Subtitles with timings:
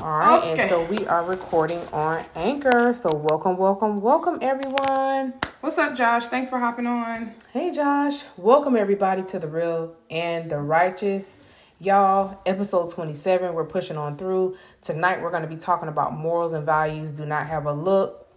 [0.00, 0.60] All right, okay.
[0.60, 2.94] and so we are recording on Anchor.
[2.94, 5.34] So welcome, welcome, welcome everyone.
[5.60, 6.26] What's up, Josh?
[6.26, 7.34] Thanks for hopping on.
[7.52, 8.22] Hey, Josh.
[8.36, 11.40] Welcome everybody to the Real and the Righteous.
[11.80, 14.56] Y'all, episode 27, we're pushing on through.
[14.82, 17.10] Tonight, we're going to be talking about morals and values.
[17.10, 18.27] Do not have a look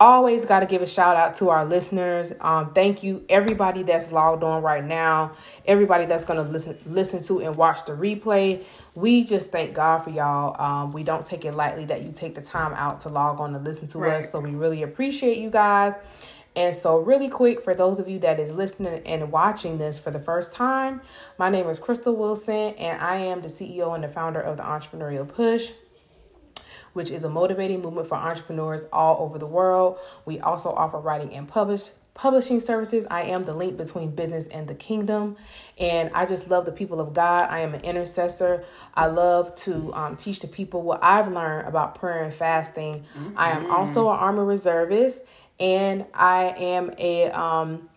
[0.00, 2.32] always got to give a shout out to our listeners.
[2.40, 5.32] Um, thank you everybody that's logged on right now,
[5.66, 8.64] everybody that's gonna listen listen to and watch the replay.
[8.94, 10.60] We just thank God for y'all.
[10.60, 13.54] Um, we don't take it lightly that you take the time out to log on
[13.54, 14.24] and listen to right.
[14.24, 14.30] us.
[14.30, 15.94] So we really appreciate you guys.
[16.56, 20.12] And so, really quick, for those of you that is listening and watching this for
[20.12, 21.00] the first time,
[21.36, 24.62] my name is Crystal Wilson, and I am the CEO and the founder of the
[24.62, 25.72] Entrepreneurial Push
[26.94, 29.98] which is a motivating movement for entrepreneurs all over the world.
[30.24, 33.06] We also offer writing and publish publishing services.
[33.10, 35.36] I am the link between business and the kingdom.
[35.78, 37.50] And I just love the people of God.
[37.50, 38.64] I am an intercessor.
[38.94, 43.04] I love to um, teach the people what I've learned about prayer and fasting.
[43.18, 43.34] Mm-hmm.
[43.36, 45.24] I am also an Army reservist
[45.58, 47.88] and I am a um,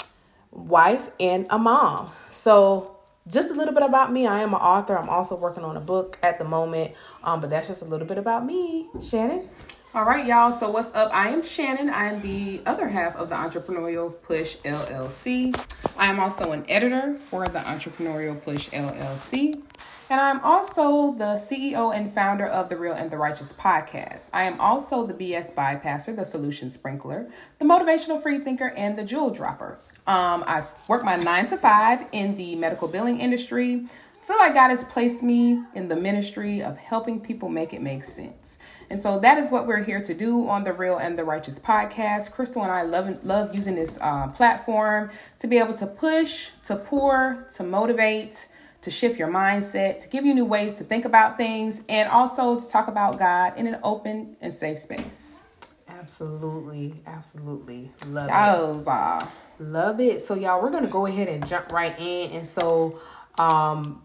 [0.52, 2.10] wife and a mom.
[2.32, 2.97] So
[3.30, 4.28] just a little bit about me.
[4.28, 4.98] I am an author.
[4.98, 6.94] I'm also working on a book at the moment.
[7.24, 8.88] Um, but that's just a little bit about me.
[9.02, 9.48] Shannon.
[9.94, 10.52] All right, y'all.
[10.52, 11.12] So what's up?
[11.14, 11.90] I am Shannon.
[11.90, 15.60] I am the other half of the Entrepreneurial Push LLC.
[15.98, 19.62] I am also an editor for the Entrepreneurial Push LLC.
[20.10, 24.30] And I'm also the CEO and founder of the Real and the Righteous podcast.
[24.34, 27.28] I am also the BS bypasser, the solution sprinkler,
[27.60, 29.80] the motivational free thinker, and the jewel dropper.
[30.08, 33.86] Um, I've worked my nine to five in the medical billing industry.
[33.86, 37.82] I feel like God has placed me in the ministry of helping people make it
[37.82, 38.58] make sense.
[38.90, 41.60] And so that is what we're here to do on the Real and the Righteous
[41.60, 42.32] podcast.
[42.32, 46.76] Crystal and I love, love using this uh, platform to be able to push, to
[46.76, 48.48] pour, to motivate,
[48.82, 52.58] to shift your mindset, to give you new ways to think about things, and also
[52.58, 55.44] to talk about God in an open and safe space.
[55.90, 58.90] Absolutely, absolutely love Those it.
[58.90, 59.20] Are.
[59.60, 60.22] Love it.
[60.22, 62.32] So y'all, we're gonna go ahead and jump right in.
[62.32, 63.00] And so,
[63.40, 64.04] um,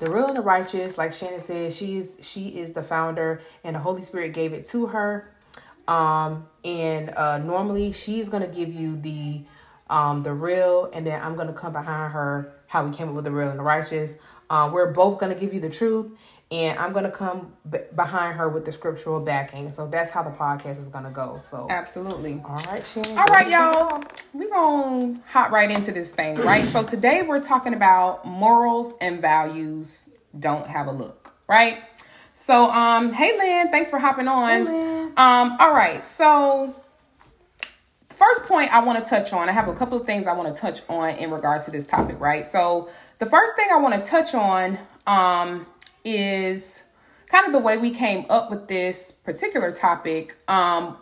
[0.00, 3.76] the real and the righteous, like Shannon said, she is she is the founder, and
[3.76, 5.32] the Holy Spirit gave it to her.
[5.88, 9.42] Um, and uh, normally she's gonna give you the
[9.90, 13.24] um the real, and then I'm gonna come behind her how we came up with
[13.24, 14.14] the real and the righteous.
[14.50, 16.10] Uh, we're both gonna give you the truth,
[16.50, 19.68] and I'm gonna come b- behind her with the scriptural backing.
[19.70, 21.38] So that's how the podcast is gonna go.
[21.40, 22.40] So absolutely.
[22.44, 23.18] All right, Shannon.
[23.18, 24.02] All right, y'all.
[24.32, 26.66] We're gonna hop right into this thing, right?
[26.66, 31.78] so today we're talking about morals and values don't have a look, right?
[32.32, 34.66] So, um, hey Lynn, thanks for hopping on.
[34.66, 35.02] Hey.
[35.16, 36.74] Um, all right, so
[38.10, 40.54] first point I want to touch on, I have a couple of things I want
[40.54, 42.46] to touch on in regards to this topic, right?
[42.46, 45.66] So the first thing I want to touch on, um,
[46.06, 46.84] is
[47.28, 50.36] kind of the way we came up with this particular topic.
[50.48, 50.96] Um,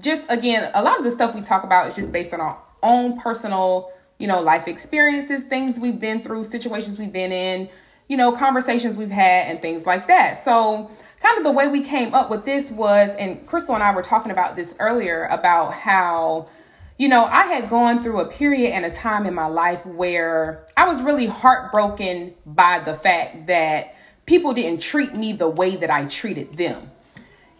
[0.00, 2.58] just again, a lot of the stuff we talk about is just based on our
[2.82, 7.68] own personal, you know, life experiences, things we've been through, situations we've been in,
[8.08, 10.36] you know, conversations we've had, and things like that.
[10.36, 13.92] So, kind of the way we came up with this was, and Crystal and I
[13.92, 16.48] were talking about this earlier about how,
[16.96, 20.64] you know, I had gone through a period and a time in my life where
[20.76, 23.96] I was really heartbroken by the fact that
[24.28, 26.90] people didn't treat me the way that I treated them.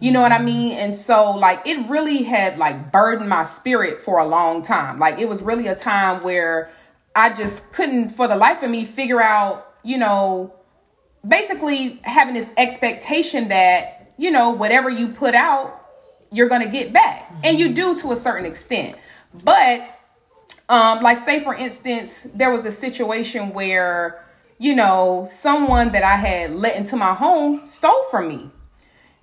[0.01, 0.79] You know what I mean?
[0.79, 4.99] And so like it really had like burdened my spirit for a long time.
[4.99, 6.71] Like it was really a time where
[7.17, 10.55] I just couldn't for the life of me figure out, you know,
[11.27, 15.85] basically having this expectation that, you know, whatever you put out,
[16.31, 17.33] you're going to get back.
[17.43, 18.97] And you do to a certain extent.
[19.43, 19.89] But
[20.69, 24.23] um like say for instance, there was a situation where
[24.59, 28.51] you know, someone that I had let into my home stole from me.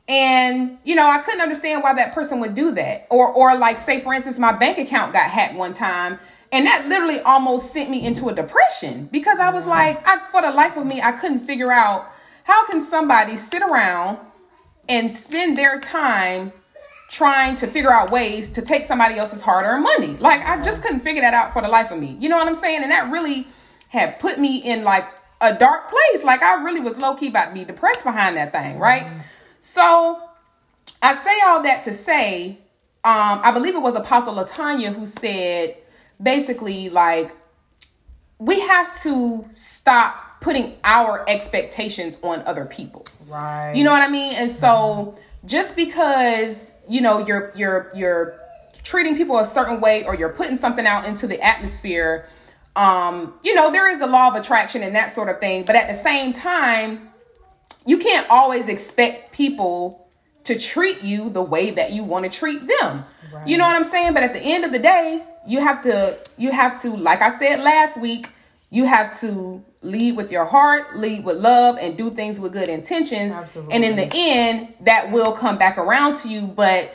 [0.07, 3.07] And, you know, I couldn't understand why that person would do that.
[3.09, 6.19] Or or like say for instance my bank account got hacked one time
[6.51, 10.41] and that literally almost sent me into a depression because I was like I for
[10.41, 12.07] the life of me I couldn't figure out
[12.43, 14.19] how can somebody sit around
[14.87, 16.53] and spend their time
[17.09, 20.15] trying to figure out ways to take somebody else's hard-earned money.
[20.17, 22.17] Like I just couldn't figure that out for the life of me.
[22.19, 22.83] You know what I'm saying?
[22.83, 23.47] And that really
[23.89, 25.09] had put me in like
[25.41, 26.23] a dark place.
[26.23, 29.03] Like I really was low key about to be depressed behind that thing, right?
[29.03, 29.19] Mm-hmm.
[29.59, 30.21] So
[31.01, 32.57] I say all that to say,
[33.03, 35.77] um, I believe it was Apostle Latanya who said
[36.21, 37.35] basically like
[38.39, 43.05] we have to stop putting our expectations on other people.
[43.27, 43.73] Right.
[43.75, 44.33] You know what I mean?
[44.37, 45.47] And so mm-hmm.
[45.47, 48.39] just because, you know, you're you're you're
[48.83, 52.27] treating people a certain way or you're putting something out into the atmosphere
[52.75, 55.63] um, you know, there is a law of attraction and that sort of thing.
[55.63, 57.09] But at the same time,
[57.85, 60.09] you can't always expect people
[60.45, 63.03] to treat you the way that you want to treat them.
[63.33, 63.47] Right.
[63.47, 64.13] You know what I'm saying?
[64.13, 67.29] But at the end of the day, you have to you have to like I
[67.29, 68.27] said last week,
[68.69, 72.69] you have to lead with your heart, lead with love and do things with good
[72.69, 73.31] intentions.
[73.31, 73.73] Absolutely.
[73.73, 76.93] And in the end, that will come back around to you, but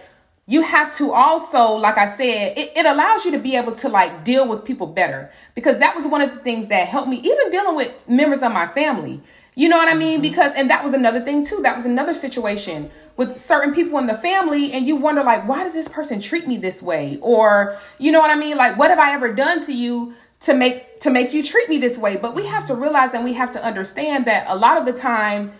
[0.50, 3.88] you have to also like i said it, it, allows you to be able to
[3.88, 5.30] like deal with people better.
[5.54, 8.52] Because that was one of the things that helped me even dealing with members of
[8.52, 9.20] my family.
[9.54, 10.20] You know what i mean?
[10.20, 10.22] Mm-hmm.
[10.22, 11.60] because and that was another thing too.
[11.62, 15.62] That was another situation with certain people in the family and you wonder like why
[15.62, 17.18] does this person treat me this way?
[17.22, 18.56] Or you know what i mean?
[18.56, 21.78] Like what have i ever done to you to make to make you treat me
[21.78, 22.16] this way?
[22.16, 24.92] But we have to realize and we have to understand that a lot of the
[24.92, 25.52] time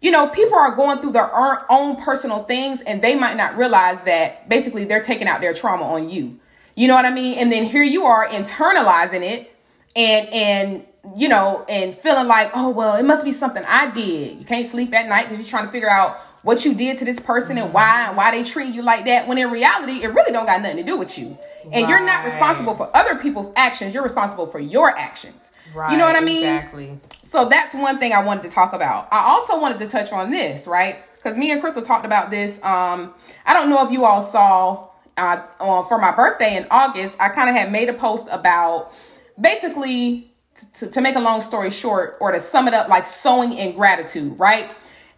[0.00, 1.30] you know, people are going through their
[1.70, 5.84] own personal things and they might not realize that basically they're taking out their trauma
[5.84, 6.38] on you.
[6.76, 7.38] You know what I mean?
[7.38, 9.52] And then here you are internalizing it
[9.96, 10.84] and and
[11.16, 14.66] you know, and feeling like, "Oh, well, it must be something I did." You can't
[14.66, 16.18] sleep at night because you're trying to figure out
[16.48, 19.28] what you did to this person and why and why they treat you like that
[19.28, 21.36] when in reality it really don't got nothing to do with you.
[21.64, 21.88] And right.
[21.90, 25.52] you're not responsible for other people's actions you're responsible for your actions.
[25.74, 26.38] Right, you know what i mean?
[26.38, 26.98] exactly.
[27.22, 29.08] So that's one thing i wanted to talk about.
[29.12, 30.96] I also wanted to touch on this right?
[31.16, 33.12] Because me and crystal talked about this um
[33.44, 37.28] i don't know if you all saw uh, uh for my birthday in august i
[37.28, 38.94] kind of had made a post about
[39.38, 40.32] basically
[40.72, 43.74] to, to make a long story short or to sum it up like sowing in
[43.74, 44.70] gratitude right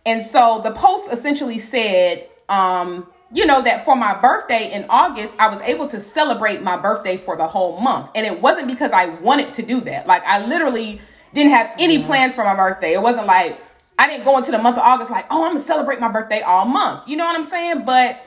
[0.07, 5.37] and so the post essentially said, um, you know, that for my birthday in August,
[5.39, 8.11] I was able to celebrate my birthday for the whole month.
[8.15, 10.07] And it wasn't because I wanted to do that.
[10.07, 11.01] Like, I literally
[11.33, 12.93] didn't have any plans for my birthday.
[12.93, 13.61] It wasn't like
[13.99, 16.41] I didn't go into the month of August like, oh, I'm gonna celebrate my birthday
[16.41, 17.07] all month.
[17.07, 17.85] You know what I'm saying?
[17.85, 18.25] But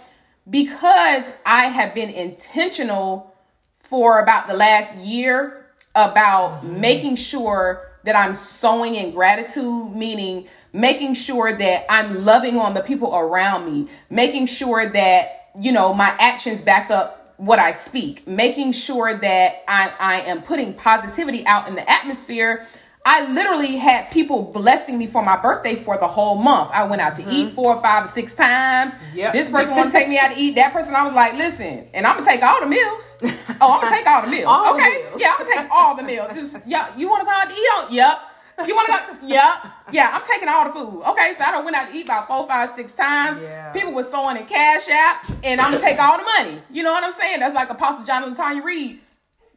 [0.49, 3.35] because I have been intentional
[3.79, 5.65] for about the last year
[5.95, 6.79] about mm-hmm.
[6.79, 12.81] making sure that I'm sowing in gratitude, meaning making sure that I'm loving on the
[12.81, 18.27] people around me, making sure that, you know, my actions back up what I speak,
[18.27, 22.65] making sure that I, I am putting positivity out in the atmosphere.
[23.05, 26.71] I literally had people blessing me for my birthday for the whole month.
[26.71, 27.31] I went out to mm-hmm.
[27.31, 28.95] eat four, five, or six times.
[29.13, 29.33] Yep.
[29.33, 30.55] This person want to take me out to eat.
[30.55, 33.17] That person, I was like, listen, and I'm gonna take all the meals.
[33.61, 34.45] Oh, I'm gonna take all the meals.
[34.47, 35.21] all okay, the meals.
[35.21, 36.33] yeah, I'm gonna take all the meals.
[36.33, 37.69] Just, yeah, you want to go out to eat?
[37.77, 37.93] On?
[37.93, 38.67] Yep.
[38.67, 39.27] You want to go?
[39.27, 40.09] yeah, yeah.
[40.13, 41.03] I'm taking all the food.
[41.11, 43.39] Okay, so I don't went out to eat about four, five, six times.
[43.41, 43.71] Yeah.
[43.71, 46.61] People were sowing in cash app, and I'm gonna take all the money.
[46.71, 47.39] You know what I'm saying?
[47.39, 48.99] That's like Apostle John and Tanya Reid.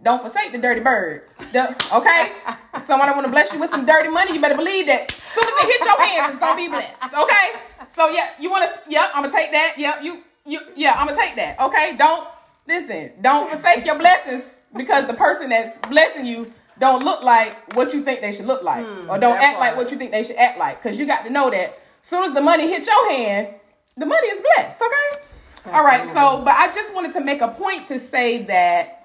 [0.03, 1.23] Don't forsake the dirty bird.
[1.53, 2.33] The, okay,
[2.79, 4.35] someone I want to bless you with some dirty money.
[4.35, 5.11] You better believe that.
[5.11, 7.15] As soon as it hit your hands, it's gonna be blessed.
[7.15, 7.61] Okay.
[7.89, 8.91] So yeah, you want to?
[8.91, 9.75] Yep, I'm gonna take that.
[9.79, 11.61] Yep, you, you, yeah, I'm gonna take that.
[11.61, 12.27] Okay, don't
[12.67, 13.13] listen.
[13.21, 18.03] Don't forsake your blessings because the person that's blessing you don't look like what you
[18.03, 19.61] think they should look like, hmm, or don't act part.
[19.61, 20.83] like what you think they should act like.
[20.83, 21.79] Because you got to know that as
[22.09, 23.55] soon as the money hits your hand,
[23.97, 24.83] the money is blessed.
[24.83, 25.73] Okay.
[25.73, 26.07] All right.
[26.07, 28.96] So, but I just wanted to make a point to say that,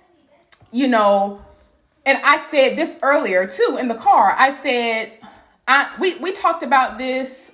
[0.72, 1.42] you know,
[2.06, 4.34] and I said this earlier too in the car.
[4.38, 5.12] I said,
[5.68, 7.52] I we we talked about this.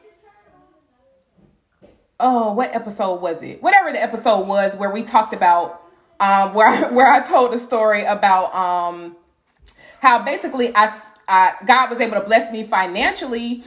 [2.20, 3.62] Oh, what episode was it?
[3.62, 5.84] Whatever the episode was where we talked about
[6.20, 9.16] um where where I told the story about um
[10.00, 10.90] how basically I,
[11.28, 13.64] I God was able to bless me financially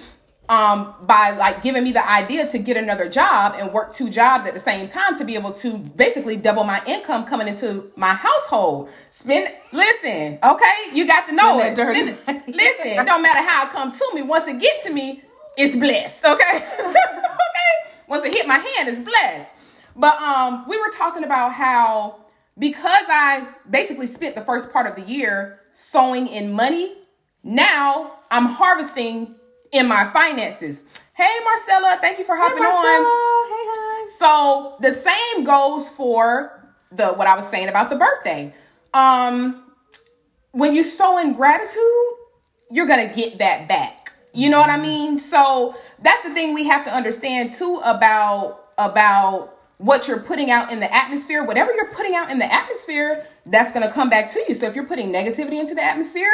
[0.51, 4.47] um, by like giving me the idea to get another job and work two jobs
[4.49, 8.13] at the same time to be able to basically double my income coming into my
[8.13, 8.91] household.
[9.11, 11.77] Spend, listen, okay, you got to know it.
[11.77, 14.23] Spend, listen, it don't matter how it come to me.
[14.23, 15.23] Once it get to me,
[15.57, 16.25] it's blessed.
[16.25, 17.95] Okay, okay.
[18.09, 19.55] Once it hit my hand, it's blessed.
[19.95, 22.25] But um, we were talking about how
[22.59, 26.97] because I basically spent the first part of the year sowing in money,
[27.45, 29.37] now I'm harvesting
[29.73, 30.85] in my finances.
[31.15, 33.05] Hey Marcella, thank you for hopping hey, on.
[33.05, 34.05] Hey, hi.
[34.07, 38.55] So the same goes for the what I was saying about the birthday.
[38.95, 39.65] Um
[40.53, 41.81] when you sow in gratitude,
[42.71, 44.13] you're gonna get that back.
[44.33, 45.19] You know what I mean?
[45.19, 50.71] So that's the thing we have to understand too about about what you're putting out
[50.71, 54.31] in the atmosphere, whatever you're putting out in the atmosphere, that's going to come back
[54.31, 54.53] to you.
[54.55, 56.31] So if you're putting negativity into the atmosphere,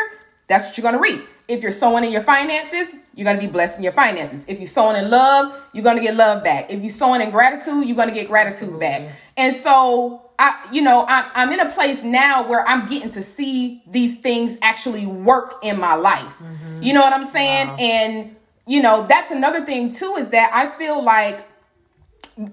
[0.48, 1.28] that's what you're going to reap.
[1.48, 4.44] If you're sowing in your finances, you're going to be blessed in your finances.
[4.48, 6.72] If you're sowing in love, you're going to get love back.
[6.72, 9.10] If you're sowing in gratitude, you're going to get gratitude back.
[9.36, 13.22] And so I, you know, I, I'm in a place now where I'm getting to
[13.22, 16.38] see these things actually work in my life.
[16.38, 16.82] Mm-hmm.
[16.82, 17.68] You know what I'm saying?
[17.68, 17.76] Wow.
[17.78, 18.36] And,
[18.66, 21.48] you know, that's another thing too, is that I feel like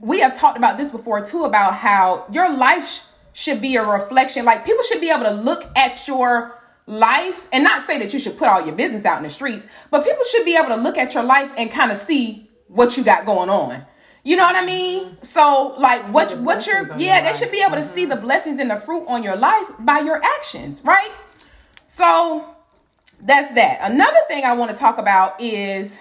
[0.01, 3.01] we have talked about this before too about how your life sh-
[3.33, 4.45] should be a reflection.
[4.45, 8.19] Like people should be able to look at your life and not say that you
[8.19, 10.75] should put all your business out in the streets, but people should be able to
[10.75, 13.85] look at your life and kind of see what you got going on.
[14.23, 15.17] You know what I mean?
[15.21, 18.59] So like what what your yeah, your they should be able to see the blessings
[18.59, 21.11] and the fruit on your life by your actions, right?
[21.87, 22.55] So
[23.21, 23.79] that's that.
[23.81, 25.99] Another thing I want to talk about is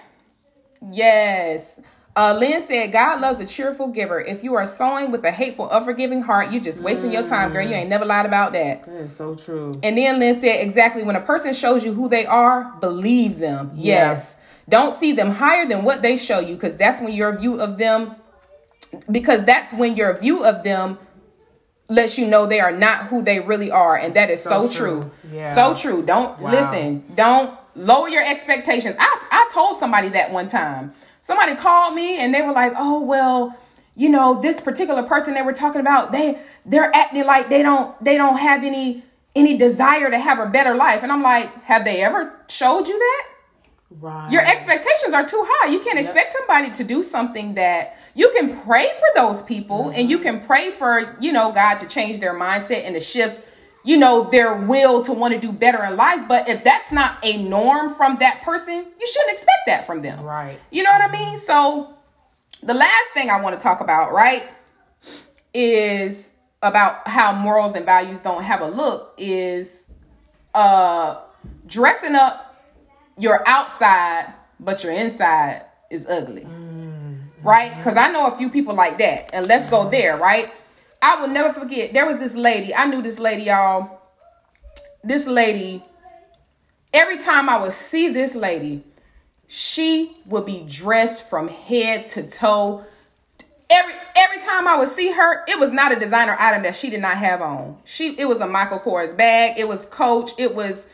[0.91, 1.81] yes.
[2.15, 4.21] Uh, Lynn said, God loves a cheerful giver.
[4.21, 7.63] If you are sowing with a hateful, unforgiving heart, you just wasting your time, girl.
[7.65, 8.83] You ain't never lied about that.
[8.83, 9.79] That is so true.
[9.81, 13.71] And then Lynn said, exactly when a person shows you who they are, believe them.
[13.73, 14.37] Yes.
[14.69, 17.79] Don't see them higher than what they show you, because that's when your view of
[17.79, 18.15] them,
[19.09, 20.99] because that's when your view of them
[21.89, 23.97] lets you know they are not who they really are.
[23.97, 25.01] And that is so, So true.
[25.01, 25.11] true.
[25.33, 25.43] Yeah.
[25.45, 26.03] So true.
[26.05, 26.51] Don't Wow.
[26.51, 27.03] listen.
[27.15, 28.95] Don't lower your expectations.
[28.99, 30.93] I, I told somebody that one time.
[31.23, 33.57] Somebody called me and they were like, oh, well,
[33.95, 38.01] you know, this particular person they were talking about, they they're acting like they don't
[38.03, 39.03] they don't have any
[39.35, 41.01] any desire to have a better life.
[41.01, 43.27] And I'm like, have they ever showed you that?
[44.01, 44.31] Right.
[44.31, 45.71] Your expectations are too high.
[45.71, 50.09] You can't expect somebody to do something that you can pray for those people and
[50.09, 50.39] you mm-hmm.
[50.39, 53.41] can pray for, you know, God to change their mindset and to shift,
[53.83, 56.27] you know, their will to want to do better in life.
[56.27, 60.23] But if that's not a norm from that person, you shouldn't expect that from them.
[60.23, 60.57] Right.
[60.71, 61.37] You know what I mean?
[61.37, 61.93] So
[62.61, 64.47] the last thing I want to talk about, right,
[65.53, 69.89] is about how morals and values don't have a look is
[70.55, 71.19] uh
[71.67, 72.55] dressing up
[73.17, 76.47] your outside but your inside is ugly.
[77.43, 77.73] Right?
[77.83, 79.31] Cuz I know a few people like that.
[79.33, 80.53] And let's go there, right?
[81.03, 81.93] I will never forget.
[81.93, 82.73] There was this lady.
[82.73, 83.99] I knew this lady, y'all.
[85.03, 85.83] This lady
[86.93, 88.83] every time I would see this lady,
[89.47, 92.85] she would be dressed from head to toe.
[93.69, 96.89] Every every time I would see her, it was not a designer item that she
[96.89, 97.77] did not have on.
[97.85, 100.87] She it was a Michael Kors bag, it was Coach, it was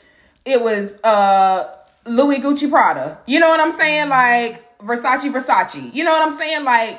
[0.45, 1.75] it was uh
[2.05, 3.19] Louis Gucci Prada.
[3.27, 4.09] You know what I'm saying?
[4.09, 5.93] Like Versace Versace.
[5.93, 6.63] You know what I'm saying?
[6.63, 6.97] Like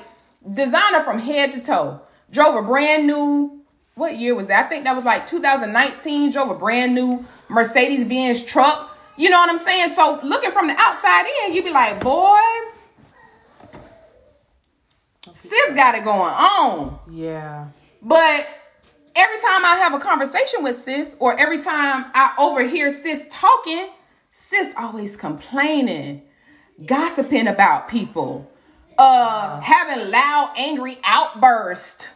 [0.54, 2.00] designer from head to toe.
[2.32, 3.60] Drove a brand new
[4.00, 4.64] what year was that?
[4.64, 6.32] I think that was like 2019.
[6.32, 8.96] Drove a brand new Mercedes Benz truck.
[9.18, 9.90] You know what I'm saying?
[9.90, 12.40] So looking from the outside in, you'd be like, boy,
[15.34, 16.98] sis got it going on.
[17.10, 17.68] Yeah.
[18.00, 18.48] But
[19.14, 23.90] every time I have a conversation with sis, or every time I overhear sis talking,
[24.32, 26.22] sis always complaining,
[26.86, 28.50] gossiping about people,
[28.96, 32.08] uh, having loud, angry outbursts,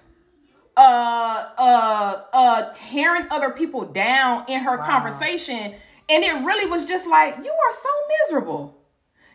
[0.77, 5.75] uh, uh, uh, tearing other people down in her conversation.
[6.11, 7.89] And it really was just like, you are so
[8.21, 8.77] miserable.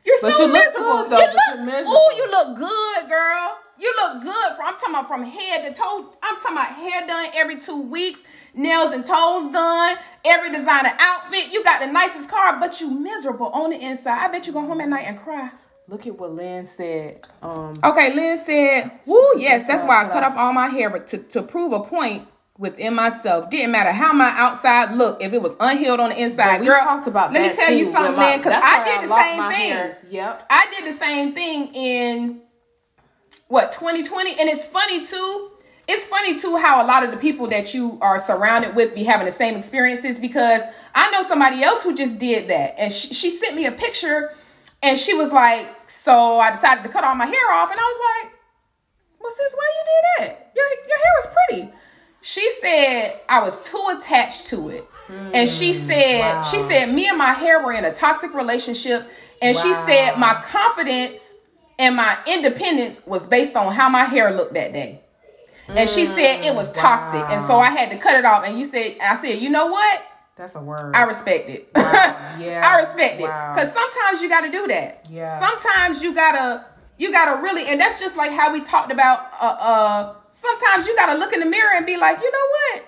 [0.06, 0.88] You're But so you miserable.
[0.88, 3.58] good, though, you look, ooh, you look good, girl.
[3.80, 4.56] You look good.
[4.56, 6.14] From I'm talking about from head to toe.
[6.24, 11.54] I'm talking about hair done every two weeks, nails and toes done, every designer outfit.
[11.54, 14.20] You got the nicest car, but you miserable on the inside.
[14.26, 15.50] I bet you go home at night and cry.
[15.90, 17.26] Look at what Lynn said.
[17.42, 20.38] Um, Okay, Lynn said, "Woo, yes, that's why I cut off.
[20.38, 22.28] all my hair, but to, to prove a point
[22.60, 23.50] within myself.
[23.50, 26.60] Didn't matter how my outside looked, if it was unhealed on the inside.
[26.60, 29.16] we Girl, talked about let me tell too, you something, Lynn, because I did the
[29.16, 29.72] same thing.
[29.72, 29.98] hair.
[30.10, 30.44] Yep.
[30.50, 32.42] I did the same thing in
[33.48, 35.52] what 2020, and it's funny too.
[35.88, 39.04] It's funny too how a lot of the people that you are surrounded with be
[39.04, 40.62] having the same experiences because
[40.94, 44.30] I know somebody else who just did that, and she, she sent me a picture,
[44.82, 47.84] and she was like, "So I decided to cut all my hair off," and I
[47.84, 48.34] was like,
[49.20, 50.52] "Well, sis, why you did that?
[50.56, 51.74] Your your hair was pretty."
[52.22, 54.86] She said I was too attached to it.
[55.34, 56.42] And she hmm, said, wow.
[56.44, 59.10] she said, me and my hair were in a toxic relationship.
[59.42, 61.36] And she said, my confidence
[61.80, 65.02] and my independence was based on how my hair looked that day.
[65.70, 67.24] And she said it was toxic.
[67.30, 68.46] And so hmm, I had to cut it off.
[68.46, 70.04] And you said, I said, you know what?
[70.40, 70.96] That's a word.
[70.96, 71.70] I respect it.
[72.40, 72.64] Yeah.
[72.66, 73.24] I respect it.
[73.26, 73.54] Wow.
[73.54, 75.06] Cause sometimes you gotta do that.
[75.12, 75.26] Yeah.
[75.26, 76.66] Sometimes you gotta
[76.98, 80.96] you gotta really and that's just like how we talked about uh uh sometimes you
[80.96, 82.86] gotta look in the mirror and be like, you know what?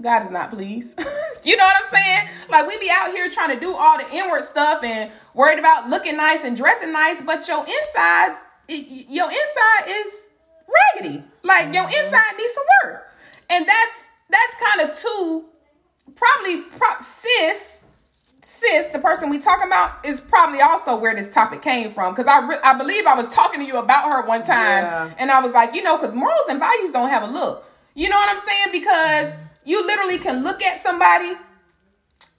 [0.00, 0.96] God is not pleased.
[1.44, 2.28] you know what I'm saying?
[2.50, 5.88] Like we be out here trying to do all the inward stuff and worried about
[5.88, 10.26] looking nice and dressing nice, but your insides, your inside is
[10.94, 11.24] raggedy.
[11.42, 13.10] Like your inside needs some work,
[13.50, 15.48] and that's that's kind of too
[16.14, 17.84] probably pro- sis
[18.42, 22.12] sis the person we talking about is probably also where this topic came from.
[22.12, 25.10] Because I, re- I believe i was talking to you about her one time Yeah.
[25.18, 27.64] and i was like you know because morals and values don't have a look.
[27.94, 28.66] You know what i'm saying?
[28.72, 29.32] Because
[29.64, 31.32] you literally can look at somebody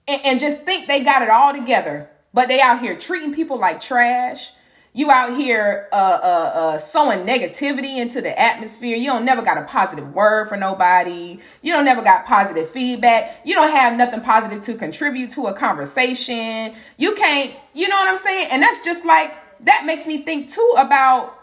[0.07, 3.57] and, and just think they got it all together but they out here treating people
[3.59, 4.51] like trash
[4.93, 8.95] you out here uh, uh, uh, sowing negativity into the atmosphere.
[8.95, 11.39] You don't never got a positive word for nobody.
[11.63, 13.41] You don't never got positive feedback.
[13.43, 16.73] You don't have nothing positive to contribute to a conversation.
[16.97, 18.49] You can't, you know what I'm saying?
[18.51, 21.39] And that's just like that makes me think too about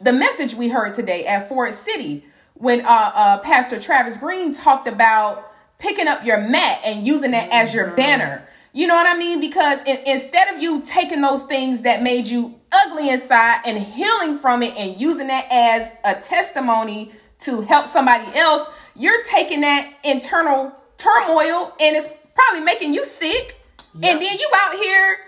[0.00, 2.24] the message we heard today at Fort City
[2.54, 7.52] when uh, uh, Pastor Travis Green talked about picking up your mat and using that
[7.52, 8.46] as your banner.
[8.72, 9.40] You know what I mean?
[9.40, 14.38] Because in, instead of you taking those things that made you ugly inside and healing
[14.38, 19.92] from it and using that as a testimony to help somebody else, you're taking that
[20.04, 23.58] internal turmoil and it's probably making you sick.
[23.94, 24.12] Yep.
[24.12, 25.18] And then you out here,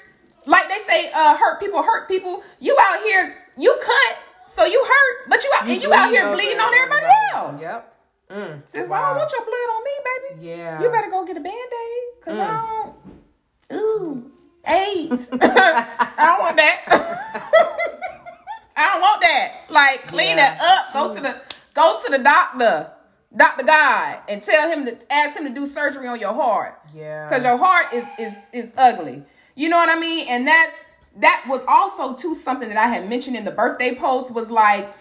[0.46, 2.42] like they say, uh, hurt people hurt people.
[2.60, 6.10] You out here, you cut, so you hurt, but you out you and you out
[6.10, 7.60] here bleeding on everybody, else.
[7.60, 7.90] Yep.
[8.30, 8.96] Mm, Since wow.
[8.96, 10.48] I don't want your blood on me, baby.
[10.48, 10.82] Yeah.
[10.82, 12.24] You better go get a band-aid.
[12.24, 12.40] Cause mm.
[12.40, 12.92] I
[13.70, 14.30] don't ooh.
[14.66, 15.30] AIDS.
[15.33, 16.83] I don't want that.
[18.76, 19.49] I don't want that.
[19.71, 20.56] Like clean yeah.
[20.56, 20.92] that up.
[20.92, 21.42] Go to the
[21.75, 22.90] go to the doctor.
[23.37, 23.64] Dr.
[23.64, 26.80] God and tell him to ask him to do surgery on your heart.
[26.94, 27.26] Yeah.
[27.26, 29.25] Because your heart is is is ugly.
[29.56, 30.26] You know what I mean?
[30.30, 30.85] And that's
[31.16, 34.92] that was also too something that I had mentioned in the birthday post was like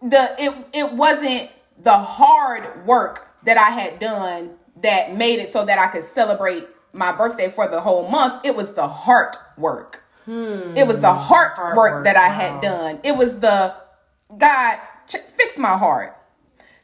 [0.00, 1.50] the it it wasn't
[1.82, 6.66] the hard work that I had done that made it so that I could celebrate
[6.92, 8.44] my birthday for the whole month.
[8.44, 10.04] It was the heart work.
[10.24, 10.74] Hmm.
[10.76, 13.00] It was the heart, heart work, work, that I had done.
[13.02, 13.74] It was the
[14.36, 16.16] God fix my heart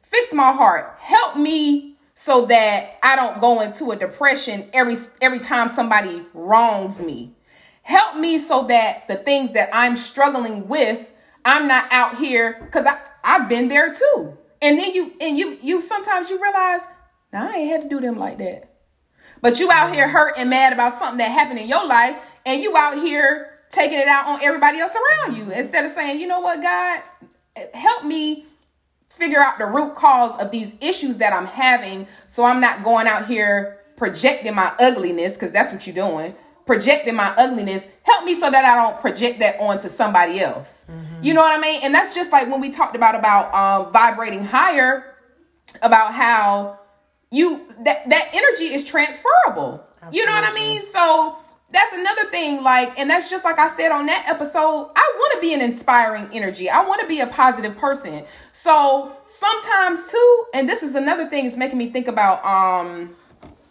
[0.09, 0.97] fix my heart.
[0.99, 7.03] Help me so that I don't go into a depression every every time somebody wrongs
[7.03, 7.33] me.
[7.83, 11.13] Help me so that the things that I'm struggling with,
[11.45, 14.37] I'm not out here because I I've been there too.
[14.61, 16.87] And then you and you you sometimes you realize,
[17.33, 18.68] now I ain't had to do them like that.
[19.41, 22.63] But you out here hurt and mad about something that happened in your life, and
[22.63, 26.27] you out here taking it out on everybody else around you instead of saying, you
[26.27, 27.03] know what, God,
[27.75, 28.47] help me
[29.11, 33.07] figure out the root cause of these issues that I'm having so I'm not going
[33.07, 36.35] out here projecting my ugliness because that's what you're doing
[36.69, 37.89] projecting my ugliness.
[38.05, 40.85] Help me so that I don't project that onto somebody else.
[40.89, 41.23] Mm-hmm.
[41.23, 41.81] you know what I mean?
[41.83, 45.17] And that's just like when we talked about about um, vibrating higher
[45.83, 46.79] about how
[47.31, 49.85] you that that energy is transferable.
[50.03, 50.19] Absolutely.
[50.19, 50.83] you know what I mean?
[50.83, 51.39] So
[51.71, 55.35] that's another thing like and that's just like i said on that episode i want
[55.35, 56.71] to be an inspiring energy.
[56.71, 58.25] I want to be a positive person.
[58.53, 63.15] So sometimes too and this is another thing is making me think about um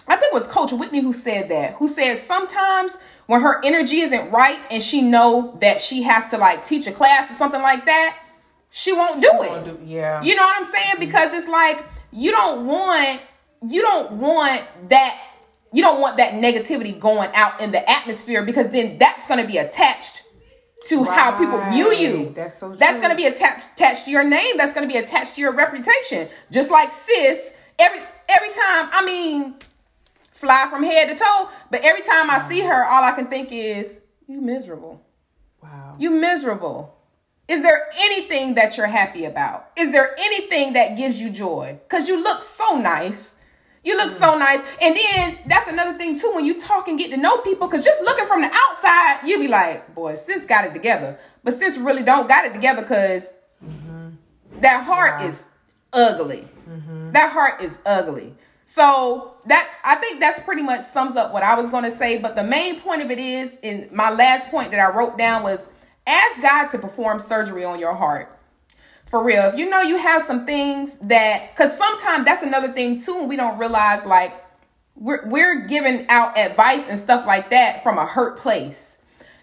[0.08, 3.98] i think it was coach whitney who said that who said sometimes when her energy
[4.02, 7.62] isn't right and she know that she have to like teach a class or something
[7.63, 8.20] like that
[8.70, 9.63] she won't do she it.
[9.65, 10.22] do, yeah.
[10.22, 10.96] You know what i'm saying?
[11.00, 13.24] Because it's like you don't want
[13.62, 15.24] you don't want that
[15.74, 19.48] you don't want that negativity going out in the atmosphere because then that's going to
[19.48, 20.24] be attached
[20.86, 21.17] to right.
[21.17, 22.30] how people view you.
[22.34, 22.78] That's so true.
[22.78, 24.58] That's going to be attached attached to your name.
[24.58, 26.30] That's going to be attached to your reputation.
[26.52, 29.56] Just like sis, every every time, I mean,
[30.32, 33.50] fly from head to toe, but every time I see her, all I can think
[33.52, 35.04] is, you miserable.
[35.62, 35.96] Wow.
[36.00, 36.93] You miserable.
[37.48, 39.70] Is there anything that you're happy about?
[39.78, 41.80] Is there anything that gives you joy?
[41.88, 43.37] Cuz you look so nice.
[43.84, 44.62] You look so nice.
[44.82, 47.86] And then that's another thing too, when you talk and get to know people, because
[47.86, 51.18] just looking from the outside, you be like, boy, sis got it together.
[51.44, 54.10] But sis really don't got it together because mm-hmm.
[54.60, 55.28] that heart wow.
[55.28, 55.46] is
[55.94, 56.48] ugly.
[56.70, 57.12] Mm-hmm.
[57.12, 58.36] That heart is ugly.
[58.66, 62.18] So that I think that's pretty much sums up what I was going to say.
[62.20, 65.44] But the main point of it is, in my last point that I wrote down
[65.44, 65.70] was
[66.06, 68.37] ask God to perform surgery on your heart.
[69.08, 69.43] For real.
[69.43, 73.38] If you know you have some things that, because sometimes that's another thing too, we
[73.38, 74.34] don't realize like
[74.96, 78.98] we're, we're giving out advice and stuff like that from a hurt place.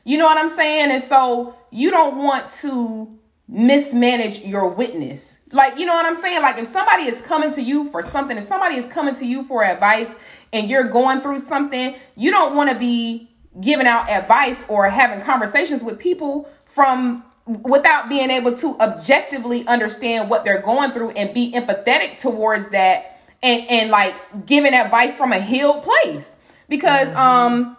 [0.05, 0.91] You know what I'm saying?
[0.91, 5.41] And so you don't want to mismanage your witness.
[5.53, 6.43] Like, you know what I'm saying?
[6.43, 9.45] Like, if somebody is coming to you for something, if somebody is coming to you
[9.45, 10.15] for advice
[10.53, 15.25] and you're going through something, you don't want to be giving out advice or having
[15.25, 21.35] conversations with people from without being able to objectively understand what they're going through and
[21.35, 24.15] be empathetic towards that and and like
[24.47, 26.37] giving advice from a healed place
[26.69, 27.19] because mm-hmm.
[27.19, 27.77] um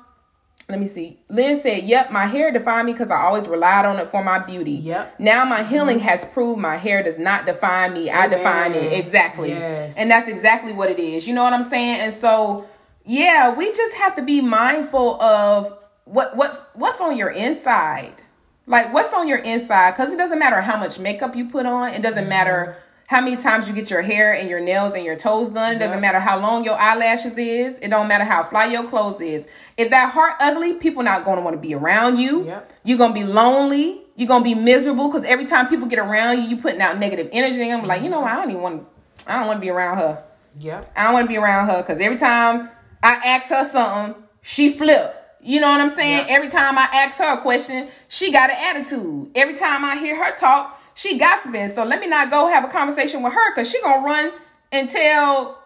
[0.67, 1.19] let me see.
[1.29, 4.39] Lynn said, Yep, my hair defined me because I always relied on it for my
[4.39, 4.71] beauty.
[4.71, 5.19] Yep.
[5.19, 6.07] Now my healing mm-hmm.
[6.07, 8.09] has proved my hair does not define me.
[8.09, 8.17] Amen.
[8.17, 8.93] I define it.
[8.93, 9.49] Exactly.
[9.49, 9.95] Yes.
[9.95, 11.27] And that's exactly what it is.
[11.27, 12.01] You know what I'm saying?
[12.01, 12.65] And so,
[13.03, 18.23] yeah, we just have to be mindful of what what's what's on your inside.
[18.67, 19.91] Like what's on your inside?
[19.91, 21.93] Because it doesn't matter how much makeup you put on.
[21.93, 22.29] It doesn't mm-hmm.
[22.29, 25.75] matter how many times you get your hair and your nails and your toes done.
[25.75, 27.77] It doesn't matter how long your eyelashes is.
[27.79, 29.47] It don't matter how fly your clothes is.
[29.77, 32.45] If that heart ugly, people not going to want to be around you.
[32.45, 32.73] Yep.
[32.83, 34.01] You're going to be lonely.
[34.15, 36.97] You're going to be miserable because every time people get around you, you putting out
[36.97, 37.71] negative energy.
[37.71, 39.97] I'm like, you know, I don't even want to, I don't want to be around
[39.97, 40.23] her.
[40.57, 40.93] Yep.
[40.95, 42.71] I don't want to be around her because every time
[43.03, 45.24] I ask her something, she flip.
[45.45, 46.25] You know what I'm saying?
[46.27, 46.35] Yeah.
[46.35, 49.29] Every time I ask her a question, she got an attitude.
[49.35, 51.67] Every time I hear her talk, she gossiping.
[51.69, 54.31] So let me not go have a conversation with her because she gonna run
[54.71, 55.61] and tell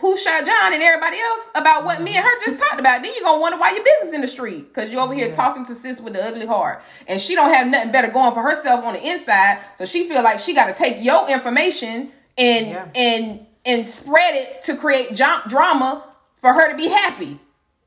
[0.00, 3.02] who shot John and everybody else about what me and her just talked about.
[3.02, 5.34] Then you gonna wonder why your business in the street because you over here Yeah.
[5.34, 8.42] talking to sis with the ugly heart, and she don't have nothing better going for
[8.42, 9.58] herself on the inside.
[9.78, 12.84] So she feel like she got to take your information and Yeah.
[12.96, 16.02] and and spread it to create drama
[16.40, 17.38] for her to be happy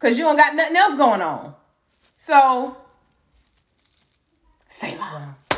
[0.04, 1.56] because you don't got nothing else going on.
[2.18, 2.76] So,
[4.68, 5.53] say la.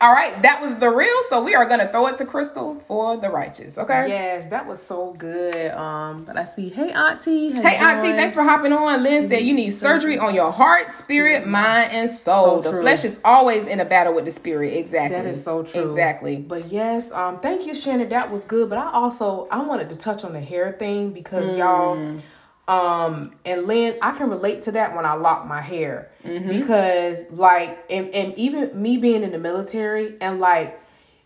[0.00, 1.14] All right, that was the real.
[1.28, 3.78] So we are gonna throw it to Crystal for the righteous.
[3.78, 4.08] Okay.
[4.08, 5.70] Yes, that was so good.
[5.72, 8.16] Um, but I see, hey auntie, Hey Auntie, doing?
[8.16, 9.02] thanks for hopping on.
[9.04, 12.62] Lynn said you need surgery on your heart, spirit, mind, and soul.
[12.62, 14.72] So the flesh is always in a battle with the spirit.
[14.76, 15.16] Exactly.
[15.16, 15.84] That is so true.
[15.84, 16.38] Exactly.
[16.38, 18.08] But yes, um, thank you, Shannon.
[18.08, 18.68] That was good.
[18.68, 21.58] But I also I wanted to touch on the hair thing because Mm.
[21.58, 22.20] y'all,
[22.68, 26.48] um, and Lynn, I can relate to that when I lock my hair Mm-hmm.
[26.60, 30.78] because like, and, and even me being in the military and like.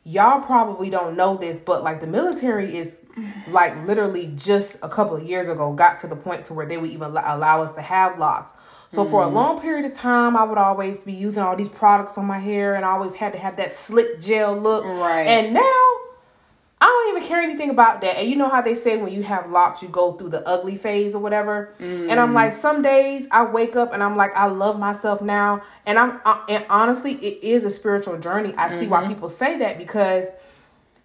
[0.09, 3.01] Y'all probably don't know this, but like the military is
[3.49, 6.77] like literally just a couple of years ago got to the point to where they
[6.77, 8.53] would even allow us to have locks.
[8.89, 9.35] So for Mm-hmm.
[9.37, 12.39] a long period of time, I would always be using all these products on my
[12.39, 14.85] hair, and I always had to have that slick gel look.
[14.85, 15.27] Right.
[15.27, 15.83] And now
[16.79, 18.19] I don't even care anything about that.
[18.19, 20.77] And you know how they say when you have locks, you go through the ugly
[20.77, 21.73] phase or whatever.
[22.11, 25.63] And I'm like, some days I wake up and I'm like, I love myself now.
[25.87, 28.55] And I'm uh, and honestly, it is a spiritual journey.
[28.59, 30.27] I see why people say that because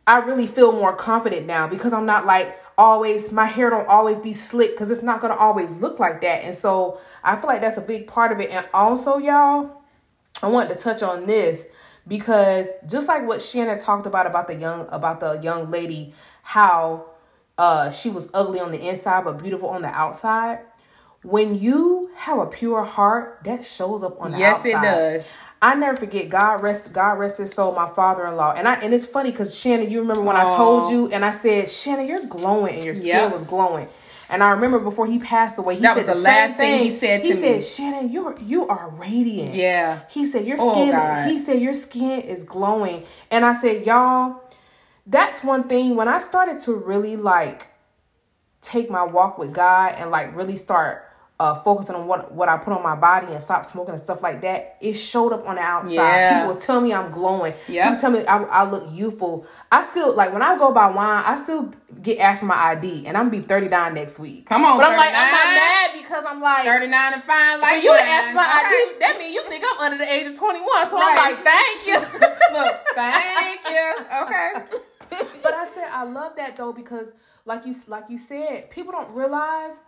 [0.05, 4.19] I really feel more confident now because I'm not like always my hair don't always
[4.19, 6.43] be slick because it's not gonna always look like that.
[6.43, 8.49] And so I feel like that's a big part of it.
[8.49, 9.81] And also, y'all,
[10.43, 11.67] I wanted to touch on this
[12.07, 17.05] because just like what Shannon talked about about the young about the young lady, how
[17.57, 20.59] uh she was ugly on the inside but beautiful on the outside.
[21.23, 24.69] When you have a pure heart, that shows up on the Yes, outside.
[24.69, 25.33] Yes it does.
[25.61, 26.29] I never forget.
[26.29, 27.75] God rest, God rest his soul.
[27.75, 31.11] My father-in-law, and I, and it's funny because Shannon, you remember when I told you,
[31.11, 33.31] and I said, Shannon, you're glowing, and your skin Yep.
[33.31, 33.87] was glowing.
[34.31, 36.83] And I remember before he passed away, he That said was the same last thing
[36.83, 37.33] he said to me.
[37.33, 37.63] He said.
[37.63, 39.53] Shannon, you're you are radiant.
[39.53, 39.99] Yeah.
[40.09, 40.91] He said your Oh, skin.
[40.91, 41.29] God.
[41.29, 44.41] he said your skin is glowing, and I said, y'all,
[45.05, 45.95] that's one thing.
[45.97, 47.67] When I started to really like
[48.61, 51.10] take my walk with God and like really start
[51.41, 54.21] uh, focusing on what what I put on my body and stop smoking and stuff
[54.21, 55.95] like that, it showed up on the outside.
[55.95, 56.39] Yeah.
[56.41, 57.53] People tell me I'm glowing.
[57.67, 57.83] Yep.
[57.83, 59.47] People tell me I, I look youthful.
[59.71, 63.07] I still like when I go buy wine, I still get asked for my ID,
[63.07, 64.45] and I'm gonna be 39 next week.
[64.45, 67.83] Come on, but I'm like I'm not mad because I'm like 39 and fine like
[67.83, 67.99] you wine.
[68.03, 68.93] ask my Okay.
[68.93, 70.87] ID, that means you think I'm under the age of 21.
[70.89, 71.15] So Right.
[71.17, 71.97] I'm like, thank you.
[72.59, 73.87] Look, thank you.
[74.23, 74.51] Okay.
[75.43, 77.13] but I said I love that though because
[77.45, 79.81] like you like you said, people don't realize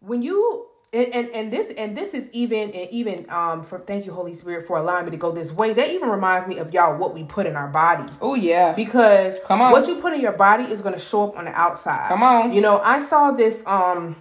[0.00, 4.06] when you and, and, and this and this is even and even um for thank
[4.06, 5.72] you Holy Spirit for allowing me to go this way.
[5.72, 8.16] That even reminds me of y'all what we put in our bodies.
[8.20, 8.72] Oh yeah.
[8.74, 9.70] Because Come on.
[9.70, 12.08] what you put in your body is going to show up on the outside.
[12.08, 12.52] Come on.
[12.52, 14.16] You know, I saw this um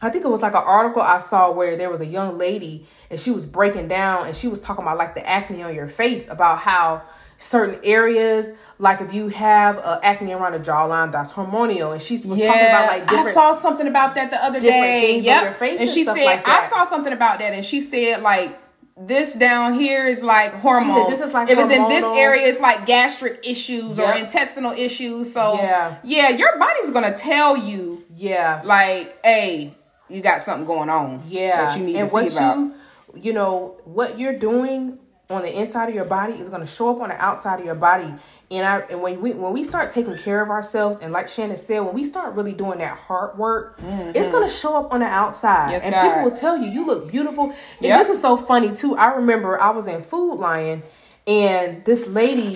[0.00, 2.86] I think it was like an article I saw where there was a young lady
[3.10, 5.88] and she was breaking down and she was talking about like the acne on your
[5.88, 7.02] face about how
[7.38, 12.14] certain areas like if you have uh, acne around the jawline that's hormonal and she
[12.14, 15.20] was talking about like different I saw something about that the other day.
[15.20, 15.42] Yep.
[15.42, 18.22] your face and and she said, like I saw something about that, and she said
[18.22, 18.58] like
[18.96, 21.10] this down here is like hormones.
[21.10, 25.32] this is like if it's in this area, it's like gastric issues or intestinal issues.
[25.32, 25.96] So Yeah.
[26.04, 29.74] yeah, your body's gonna tell you yeah like, hey,
[30.08, 31.22] you got something going on.
[31.26, 32.56] Yeah, that you need and to see about.
[32.56, 32.74] you,
[33.14, 34.98] you know, what you're doing
[35.30, 37.64] on the inside of your body is going to show up on the outside of
[37.64, 38.12] your body.
[38.50, 41.56] And I, and when we when we start taking care of ourselves, and like Shannon
[41.56, 45.00] said, when we start really doing that hard work, it's going to show up on
[45.00, 45.64] the outside.
[45.64, 45.70] Mm-hmm.
[45.72, 46.02] Yes, and God.
[46.02, 47.44] people will tell you, you look beautiful.
[47.46, 47.98] And Yep.
[47.98, 48.96] this is so funny too.
[48.96, 50.82] I remember I was in Food Lion,
[51.26, 52.54] and this lady,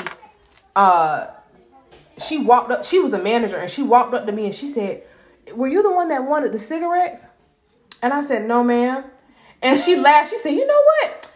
[0.77, 1.29] uh,
[2.19, 2.85] she walked up.
[2.85, 5.03] She was the manager, and she walked up to me and she said,
[5.55, 7.27] "Were you the one that wanted the cigarettes?"
[8.03, 9.05] And I said, "No, ma'am."
[9.63, 10.31] And she laughed.
[10.31, 11.28] She said, "You know what?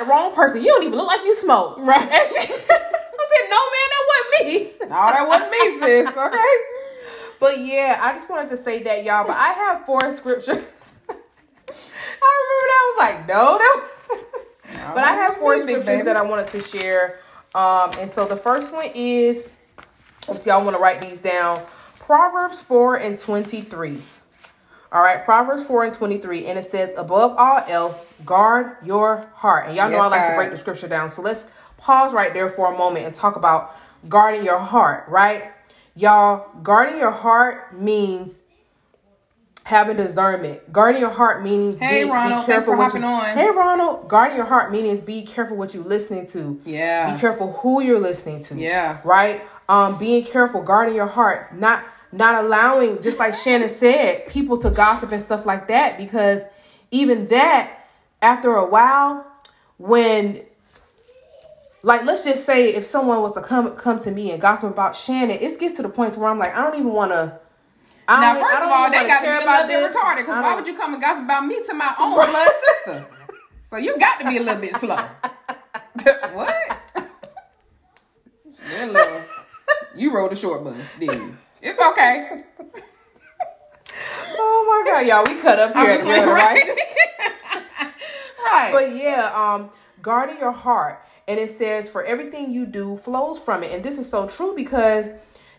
[0.00, 0.62] Got the wrong person.
[0.62, 2.00] You don't even look like you smoke." Right.
[2.00, 6.16] And she, I said, "No, man, that wasn't me." No, that wasn't me, sis.
[6.16, 6.54] Okay.
[7.38, 9.26] But yeah, I just wanted to say that, y'all.
[9.26, 10.48] But I have four scriptures.
[12.22, 12.76] I remember that.
[12.76, 14.94] I was like, no, that.
[14.94, 16.02] but I have four scriptures baby.
[16.02, 17.18] that I wanted to share.
[17.54, 19.48] Um, and so the first one is,
[20.22, 21.62] obviously, I want to write these down.
[21.98, 24.02] Proverbs four and twenty three.
[24.92, 29.68] All right, Proverbs 4 and 23, and it says, Above all else, guard your heart.
[29.68, 31.10] And y'all know Yes, I like to break the scripture down.
[31.10, 33.76] So let's pause right there for a moment and talk about
[34.08, 35.52] guarding your heart, right?
[35.94, 38.42] Y'all, guarding your heart means
[39.64, 40.72] having discernment.
[40.72, 43.24] Guarding your heart means Hey, be, Ronald, be careful what you, on.
[43.36, 46.60] Hey Ronald, guarding your heart means be careful what you listening to.
[46.64, 47.14] Yeah.
[47.14, 48.56] Be careful who you're listening to.
[48.56, 49.00] Yeah.
[49.04, 49.42] Right?
[49.68, 54.70] Um, being careful, guarding your heart, not not allowing, just like Shannon said, people to
[54.70, 56.44] gossip and stuff like that, because
[56.90, 57.86] even that,
[58.20, 59.26] after a while,
[59.78, 60.42] when
[61.82, 64.96] like let's just say if someone was to come come to me and gossip about
[64.96, 67.38] Shannon, it gets to the point where I'm like, I don't even want to.
[68.08, 70.66] Now, first of all, they got to be a little bit retarded because why would
[70.66, 72.50] you come and gossip about me to my own blood
[72.84, 73.06] sister?
[73.60, 74.96] So you got to be a little bit slow.
[76.32, 76.80] what?
[79.94, 81.34] You rode the short bus, didn't you?
[81.62, 82.44] It's okay.
[84.42, 86.54] Oh my god, y'all, we cut up here at the right.
[86.54, 86.96] Righteous.
[88.44, 88.70] right.
[88.72, 89.70] But yeah, um,
[90.00, 93.98] guarding your heart, and it says for everything you do flows from it, and this
[93.98, 95.10] is so true because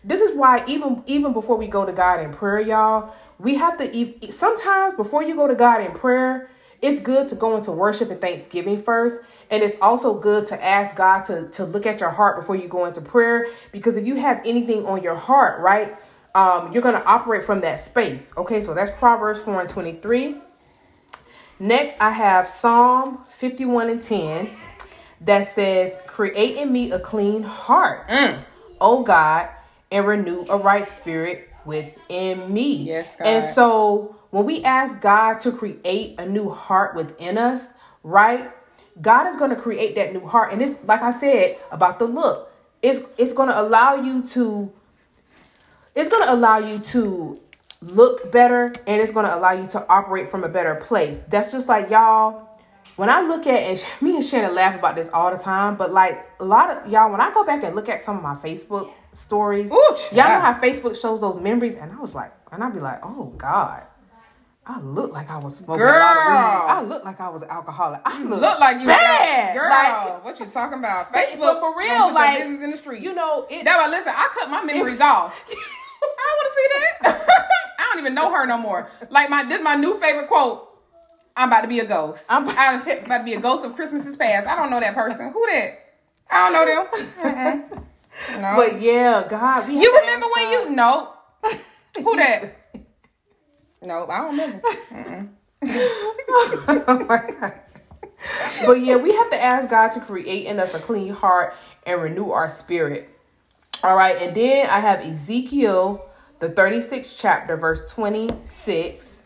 [0.02, 3.76] this is why even even before we go to God in prayer, y'all, we have
[3.78, 3.96] to.
[3.96, 6.50] e- Sometimes before you go to God in prayer,
[6.82, 10.96] it's good to go into worship and thanksgiving first, and it's also good to ask
[10.96, 14.16] God to to look at your heart before you go into prayer, because if you
[14.16, 15.96] have anything on your heart, right.
[16.34, 18.32] Um, you're going to operate from that space.
[18.38, 20.36] Okay, so that's Proverbs 4 and 23.
[21.58, 24.50] Next, I have Psalm 51 and 10
[25.20, 28.06] that says, Create in me a clean heart,
[28.80, 29.48] O God,
[29.90, 32.84] and renew a right spirit within me.
[32.84, 33.26] Yes, God.
[33.26, 37.70] And so when we ask God to create a new heart within us,
[38.02, 38.50] right?
[39.00, 40.52] God is going to create that new heart.
[40.52, 44.72] And it's like I said about the look, it's it's going to allow you to
[45.94, 47.38] it's going to allow you to
[47.82, 51.18] look better and it's going to allow you to operate from a better place.
[51.28, 52.48] That's just like y'all.
[52.96, 55.92] When I look at and me and Shannon laugh about this all the time, but
[55.92, 58.36] like a lot of y'all, when I go back and look at some of my
[58.36, 62.64] Facebook stories, Ooh, y'all know how Facebook shows those memories, and I was like, and
[62.64, 63.86] I'd be like, oh God,
[64.64, 66.72] I look like I was smoking a lot of weed.
[66.72, 68.00] I look like I was an alcoholic.
[68.04, 69.54] I look, Look like you bad.
[69.56, 69.68] girl.
[69.68, 71.12] Like, what you talking about?
[71.12, 73.02] Facebook for real, like business in the streets.
[73.02, 75.34] you know, it, That listen, I cut my memories off.
[76.00, 76.68] I don't want to see
[77.18, 77.28] that.
[77.80, 78.88] I don't even know her no more.
[79.10, 80.68] Like my this is my new favorite quote.
[81.36, 82.30] I'm about to be a ghost.
[82.30, 84.46] I'm- about to be a ghost of Christmases past.
[84.46, 85.32] I don't know that person.
[85.32, 85.78] Who that?
[86.30, 86.52] I don't
[87.22, 87.64] know them.
[88.30, 88.56] No.
[88.56, 91.14] but yeah, God, you remember when you no?
[91.96, 92.61] Who that?
[93.82, 95.28] Nope, I don't remember.
[96.68, 97.54] oh my God.
[98.66, 102.00] But yeah, we have to ask God to create in us a clean heart and
[102.00, 103.08] renew our spirit.
[103.82, 106.06] All right, and then I have Ezekiel,
[106.38, 109.22] the 36th chapter, verse 26.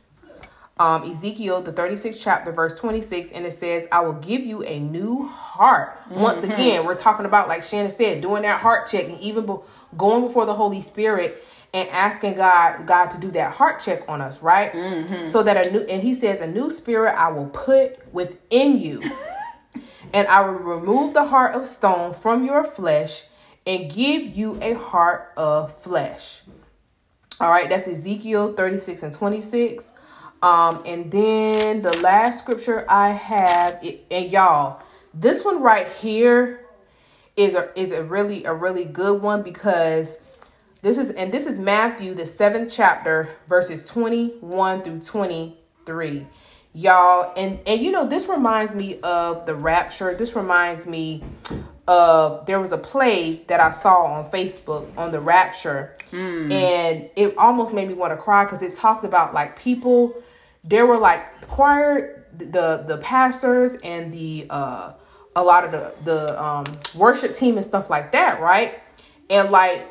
[0.78, 4.78] Um, Ezekiel, the 36th chapter, verse 26, and it says, I will give you a
[4.78, 5.98] new heart.
[6.10, 9.56] Once again, we're talking about, like Shannon said, doing that heart check and even be-
[9.96, 11.42] going before the Holy Spirit
[11.74, 14.74] and asking God, God to do that heart check on us, right?
[15.29, 19.02] So that a new, and he says, a new spirit I will put within you
[20.14, 23.24] and I will remove the heart of stone from your flesh
[23.66, 26.42] and give you a heart of flesh.
[27.40, 29.92] All right, that's Ezekiel 36 and 26.
[30.42, 34.81] Um, and then the last scripture I have, it, and y'all,
[35.12, 36.64] this one right here
[37.37, 40.16] is a is a really a really good one because
[40.87, 46.27] this is and this is Matthew the seventh chapter verses 21 through 23
[46.75, 50.14] y'all and and you know this reminds me of the rapture.
[50.14, 51.25] This reminds me
[51.88, 55.94] of there was a play that i saw on facebook on the rapture.
[56.53, 60.14] And it almost made me want to cry because it talked about like people
[60.62, 64.92] there were like the choir the the pastors and the uh
[65.35, 68.79] a lot of the the um worship team and stuff like that right?
[69.29, 69.88] And like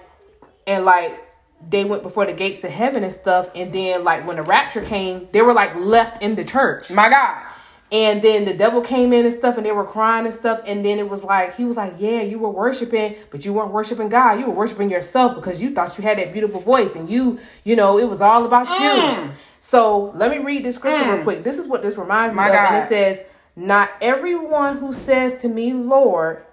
[0.67, 1.21] and like
[1.69, 4.81] they went before the gates of heaven and stuff and then like when the rapture
[4.81, 6.91] came they were like left in the church.
[6.91, 7.43] My God.
[7.91, 10.83] and then the devil came in and stuff and they were crying and stuff and
[10.83, 14.09] then it was like he was like yeah you were worshiping but you weren't worshiping
[14.09, 14.39] god.
[14.39, 17.75] You were worshiping yourself because you thought you had that beautiful voice and you you
[17.75, 18.89] know it was all about you.
[18.89, 19.31] Mm.
[19.59, 21.23] So let me read this scripture real mm.
[21.23, 21.43] quick.
[21.43, 23.21] This is what this reminds me My of and it says
[23.55, 26.43] not everyone who says to me lord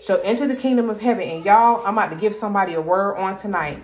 [0.00, 1.28] shall enter the kingdom of heaven.
[1.28, 3.82] And y'all i'm about to give somebody a word on tonight.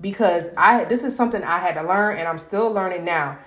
[0.00, 3.38] Because i this is something i had to learn and i'm still learning now.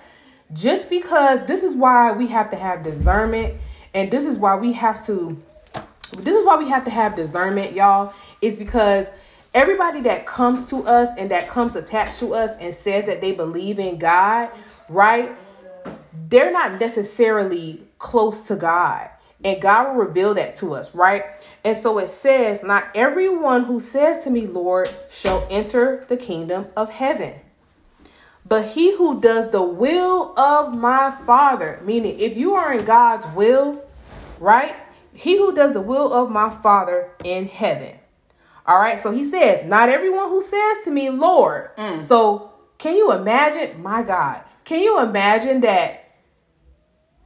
[0.52, 3.54] Just because this is why we have to have discernment
[3.94, 5.42] and this is why we have to
[6.18, 9.10] this is why we have to have discernment y'all is because
[9.54, 13.32] everybody that comes to us and that comes attached to us and says that they
[13.32, 14.50] believe in god
[14.88, 15.36] right
[16.28, 19.10] they're not necessarily close to god.
[19.44, 21.24] And god will reveal that to us right
[21.66, 26.66] and so it says not everyone who says to me lord shall enter the kingdom
[26.76, 27.34] of heaven
[28.48, 33.26] But he who does the will of my Father, meaning if you are in God's
[33.34, 33.84] will,
[34.38, 34.76] right?
[35.12, 37.98] He who does the will of my Father in heaven.
[38.66, 39.00] All right.
[39.00, 41.74] So he says, not everyone who says to me, Lord.
[41.76, 42.04] Mm.
[42.04, 46.04] So can you imagine, my God, can you imagine that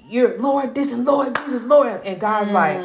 [0.08, 2.78] you're Lord this and Lord Jesus, Lord, and God's like,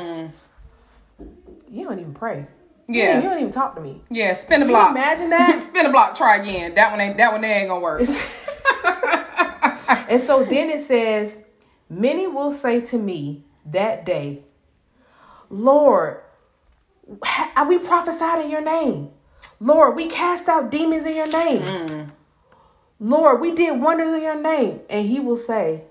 [1.70, 2.36] you don't even pray.
[2.38, 2.48] Mm.
[2.88, 3.14] Yeah.
[3.14, 4.02] don't- you don't even talk to me.
[4.10, 4.92] Yeah, spin the block.
[4.92, 5.60] imagine that?
[5.62, 6.16] spin the block.
[6.16, 6.76] Try again.
[6.76, 7.18] That one ain't.
[7.18, 8.02] That one ain't gonna work.
[10.08, 11.42] And so then it says,
[11.90, 14.44] Many will say to me that day,
[15.50, 16.22] Lord,
[17.68, 19.10] we prophesied in your name.
[19.60, 22.12] Lord, we cast out demons in your name.
[23.00, 24.82] Lord, we did wonders in your name.
[24.90, 25.84] And he will say,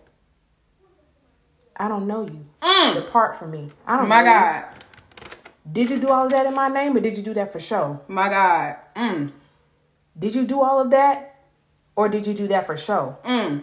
[1.76, 2.46] I don't know you.
[2.94, 3.70] Depart from me.
[3.86, 4.64] I don't My know you.
[5.70, 7.60] Did you do all of that in my name or did you do that for
[7.60, 8.02] show?
[8.08, 8.76] My God.
[8.94, 9.32] Mm.
[10.18, 11.46] Did you do all of that
[11.96, 13.18] or did you do that for show?
[13.24, 13.62] Mm.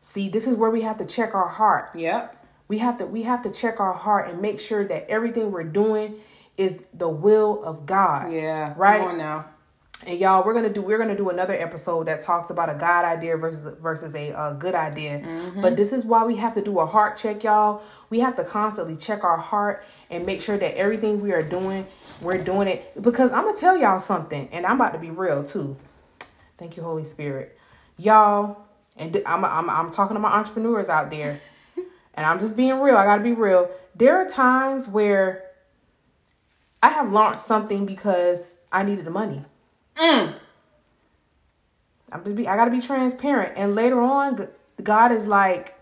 [0.00, 1.96] See, this is where we have to check our heart.
[1.96, 2.36] Yep.
[2.68, 5.64] We have to we have to check our heart and make sure that everything we're
[5.64, 6.16] doing
[6.56, 8.32] is the will of God.
[8.32, 8.74] Yeah.
[8.76, 9.00] Right?
[9.00, 9.46] Come on now.
[10.06, 13.04] And y'all, we're gonna do we're gonna do another episode that talks about a God
[13.04, 15.20] idea versus versus a, uh good idea.
[15.20, 15.62] Mm-hmm.
[15.62, 17.80] But this is why we have to do a heart check, y'all.
[18.10, 21.86] We have to constantly check our heart and make sure that everything we are doing,
[22.20, 23.00] we're doing it.
[23.00, 25.76] Because I'm gonna tell y'all something, and I'm about to be real too.
[26.58, 27.56] Thank you, Holy Spirit,
[27.96, 28.58] y'all.
[28.96, 31.38] And I'm I'm I'm talking to my entrepreneurs out there,
[32.14, 32.96] and I'm just being real.
[32.96, 33.70] I gotta be real.
[33.94, 35.44] There are times where
[36.82, 39.44] I have launched something because I needed the money.
[39.96, 40.34] Mm.
[42.12, 43.54] I'm just be, I gotta be transparent.
[43.56, 44.48] And later on,
[44.82, 45.74] God is like,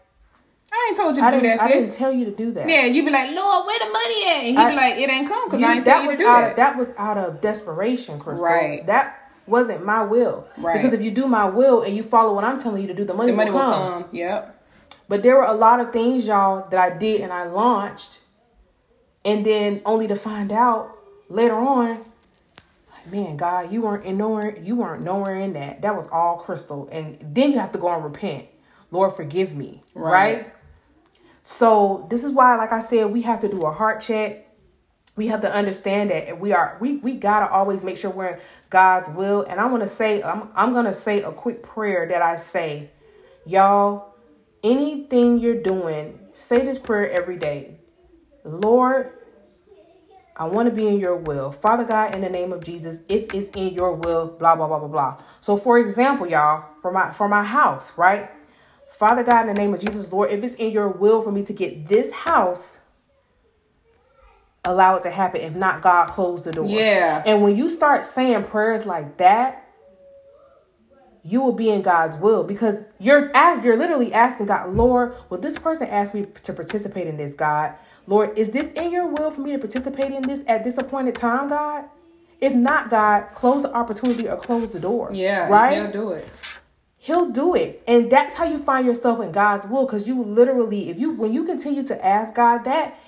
[0.72, 2.66] I ain't told you to I do that, I didn't tell you to do that.
[2.66, 4.44] Yeah, you be like, Lord, where the money at?
[4.44, 6.24] And he I- be like, it ain't come because I ain't tell you to do
[6.24, 6.50] that.
[6.52, 8.46] Of, that was out of desperation, Crystal.
[8.46, 8.86] Right.
[8.86, 10.48] That wasn't my will.
[10.56, 10.76] Right.
[10.76, 13.04] Because if you do my will and you follow what I'm telling you to do,
[13.04, 14.02] the money, the money will, will come.
[14.04, 14.10] come.
[14.12, 14.64] Yep.
[15.08, 18.20] But there were a lot of things, y'all, that I did and I launched,
[19.26, 20.96] and then only to find out
[21.28, 22.02] later on,
[23.10, 24.58] man, God, you weren't in nowhere.
[24.58, 25.82] You weren't nowhere in that.
[25.82, 26.88] That was all crystal.
[26.92, 28.46] And then you have to go and repent.
[28.90, 29.82] Lord, forgive me.
[29.94, 30.36] Right.
[30.36, 30.54] right?
[31.42, 34.48] So this is why, like I said, we have to do a heart check.
[35.16, 38.40] We have to understand that we are we we gotta always make sure we're in
[38.70, 39.42] God's will.
[39.42, 42.90] And I want to say I'm I'm gonna say a quick prayer that I say,
[43.44, 44.10] y'all.
[44.64, 47.80] Anything you're doing, say this prayer every day.
[48.44, 49.12] Lord,
[50.42, 51.52] I want to be in your will.
[51.52, 54.80] Father God, in the name of Jesus, if it's in your will, blah blah blah
[54.80, 55.22] blah blah.
[55.40, 58.28] So for example, y'all, for my for my house, right?
[58.90, 61.44] Father God, in the name of Jesus, Lord, if it's in your will for me
[61.44, 62.78] to get this house,
[64.64, 65.42] allow it to happen.
[65.42, 66.66] If not, God, close the door.
[66.66, 67.22] Yeah.
[67.24, 69.68] And when you start saying prayers like that,
[71.22, 75.38] you will be in God's will because you're ask, you're literally asking God, Lord, will
[75.38, 77.76] this person ask me to participate in this, God?
[78.06, 81.14] Lord, is this in your will for me to participate in this at this appointed
[81.14, 81.84] time, God?
[82.40, 85.10] If not, God, close the opportunity or close the door.
[85.12, 85.48] Yeah.
[85.48, 85.74] Right?
[85.74, 86.58] He'll do it.
[86.98, 87.82] He'll do it.
[87.86, 89.86] And that's how you find yourself in God's will.
[89.86, 92.98] Because you literally, if you when you continue to ask God that,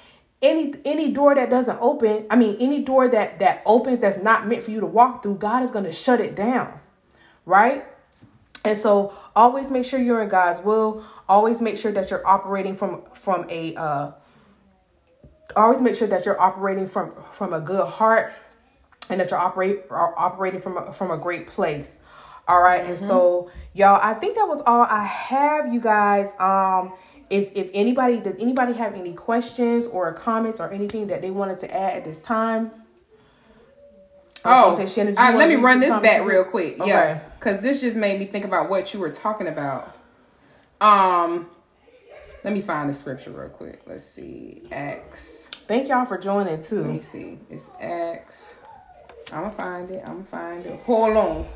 [0.41, 4.47] any any door that doesn't open, I mean any door that that opens that's not
[4.47, 6.79] meant for you to walk through, God is gonna shut it down.
[7.45, 7.85] Right?
[8.65, 11.05] And so always make sure you're in God's will.
[11.29, 14.13] Always make sure that you're operating from from a uh
[15.57, 18.33] always make sure that you're operating from from a good heart
[19.11, 21.99] and that you're operate are operating from a, from a great place.
[22.47, 22.85] All right?
[22.85, 26.35] And so y'all, I think that was all I have you guys.
[26.39, 26.93] Um
[27.31, 31.59] is if anybody does anybody have any questions or comments or anything that they wanted
[31.59, 32.71] to add at this time?
[34.45, 36.79] Oh, say, Shannon, do you all right, let me run this back real quick.
[36.79, 36.91] Okay.
[36.91, 39.97] Yeah, because this just made me think about what you were talking about.
[40.83, 41.49] Um,
[42.45, 43.81] let me find the scripture real quick.
[43.87, 45.49] Let's see, Acts.
[45.67, 46.83] Thank y'all for joining too.
[46.83, 47.39] Let me see.
[47.51, 48.61] It's Acts.
[49.33, 50.05] I'ma find it.
[50.07, 50.79] I'ma find it.
[50.81, 51.49] Hold on.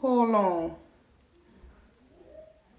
[0.00, 0.74] Hold on.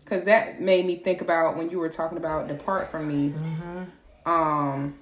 [0.05, 3.29] Cause that made me think about when you were talking about depart from me.
[3.29, 4.29] Mm-hmm.
[4.29, 4.95] Um.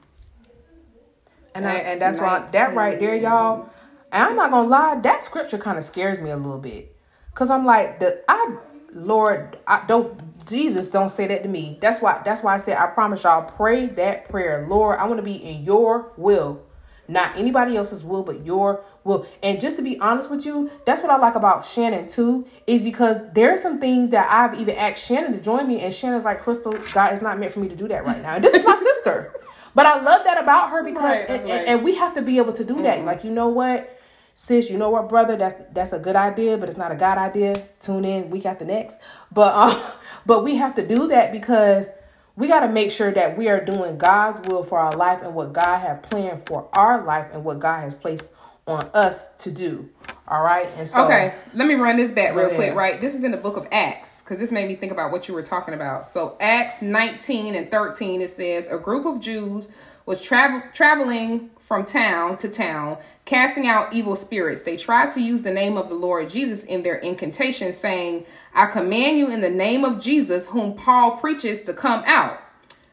[1.55, 3.69] And I, and that's why that right there, y'all.
[4.11, 6.95] And I'm not gonna lie, that scripture kind of scares me a little bit,
[7.34, 8.57] cause I'm like the I
[8.93, 11.78] Lord, I don't Jesus don't say that to me.
[11.82, 14.66] That's why that's why I said I promise y'all pray that prayer.
[14.70, 16.64] Lord, I want to be in your will,
[17.08, 19.26] not anybody else's will, but your will.
[19.43, 22.82] And just to be honest with you, that's what I like about Shannon too, is
[22.82, 26.26] because there are some things that I've even asked Shannon to join me, and Shannon's
[26.26, 28.36] like, Crystal, God is not meant for me to do that right now.
[28.36, 29.34] And this is my sister.
[29.76, 31.68] But I love that about her because Right, and, right.
[31.68, 32.98] and we have to be able to do that.
[32.98, 33.06] Mm-hmm.
[33.06, 33.97] Like, you know what?
[34.38, 37.17] Sis, you know what, brother, that's that's a good idea, but it's not a God
[37.17, 37.67] idea.
[37.81, 39.01] Tune in week after the next.
[39.31, 39.91] But uh,
[40.25, 41.89] but we have to do that because
[42.35, 45.33] we got to make sure that we are doing God's will for our life and
[45.33, 48.31] what God has planned for our life and what God has placed
[48.67, 49.89] on us to do.
[50.27, 50.69] All right.
[50.77, 52.75] And so, okay, let me run this back real quick.
[52.75, 55.27] Right, this is in the book of Acts because this made me think about what
[55.27, 56.05] you were talking about.
[56.05, 59.71] So Acts 19 and 13, it says a group of Jews
[60.08, 64.62] was travel traveling from town to town, casting out evil spirits.
[64.64, 68.68] They tried to use the name of the Lord Jesus in their incantation, saying, I
[68.68, 72.39] command you in the name of Jesus, whom Paul preaches, to come out.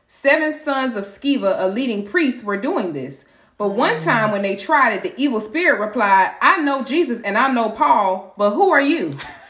[0.09, 3.25] Seven sons of Sceva, a leading priest, were doing this.
[3.59, 4.05] But one mm.
[4.05, 7.71] time when they tried it, the evil spirit replied, I know Jesus and I know
[7.71, 9.17] Paul, but who are you?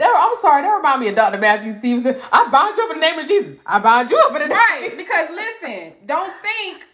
[0.00, 1.38] I'm sorry, that remind me of Dr.
[1.38, 2.16] Matthew Stevenson.
[2.32, 3.56] I bind you up in the name of Jesus.
[3.66, 6.86] I bind you up in the name Right, because listen, don't think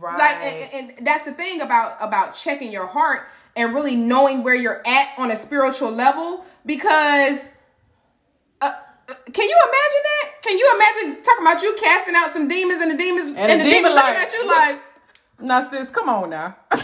[0.00, 0.18] Right.
[0.18, 0.36] Like,
[0.74, 4.82] and, and that's the thing about about checking your heart and really knowing where you're
[4.86, 7.52] at on a spiritual level because
[8.62, 10.30] uh, uh, can you imagine that?
[10.42, 13.60] Can you imagine talking about you casting out some demons and the demons and, and
[13.60, 14.82] the, the demon looking at you like,
[15.40, 16.56] "Now, sis, come on now.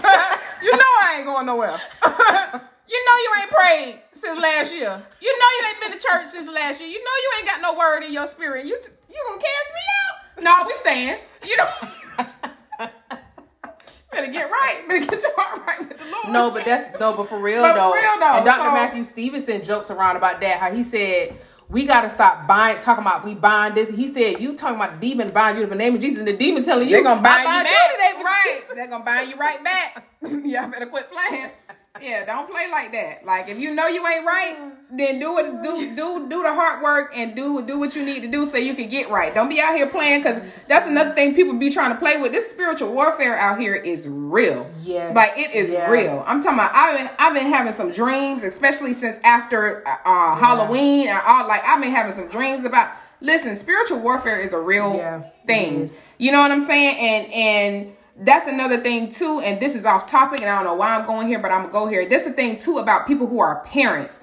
[0.63, 1.81] you know I ain't going nowhere.
[2.89, 5.03] you know you ain't prayed since last year.
[5.21, 6.89] You know you ain't been to church since last year.
[6.89, 8.67] You know you ain't got no word in your spirit.
[8.67, 10.45] You t- you gonna cast me out?
[10.45, 11.21] No, we stand.
[11.47, 11.69] You know."
[14.13, 14.85] better get right.
[14.89, 16.29] Better get your heart right with the Lord.
[16.33, 17.91] No, but that's no, but for real but though.
[17.91, 18.37] For real though.
[18.37, 18.63] And Dr.
[18.63, 20.59] So, Matthew Stevenson jokes around about that.
[20.59, 21.37] How he said
[21.69, 23.91] we got to stop buying, talking about we buying this.
[23.91, 26.29] He said, you talking about the demon buying you in the name of Jesus, and
[26.29, 28.25] the demon telling you they're gonna buy you back.
[28.25, 28.63] Right?
[28.75, 30.09] They're gonna buy you right back.
[30.23, 31.51] Y'all better quit playing.
[32.01, 33.25] Yeah, don't play like that.
[33.25, 35.63] Like if you know you ain't right, then do it.
[35.63, 38.59] Do do do the hard work and do do what you need to do so
[38.59, 39.35] you can get right.
[39.35, 42.33] Don't be out here playing because that's another thing people be trying to play with.
[42.33, 44.69] This spiritual warfare out here is real.
[44.83, 45.91] Yeah, like it is yeah.
[45.91, 46.23] real.
[46.27, 46.75] I'm talking about.
[46.75, 50.39] I've been I've been having some dreams, especially since after uh, yeah.
[50.39, 51.49] Halloween and all.
[51.49, 52.93] Like I've been having some dreams about.
[53.23, 55.89] Listen, spiritual warfare is a real yeah, thing.
[56.19, 56.97] You know what I'm saying?
[57.01, 60.75] And and that's another thing too and this is off topic and i don't know
[60.75, 62.09] why i'm going here but i'm gonna go here.
[62.09, 64.21] This is the thing too about people who are parents.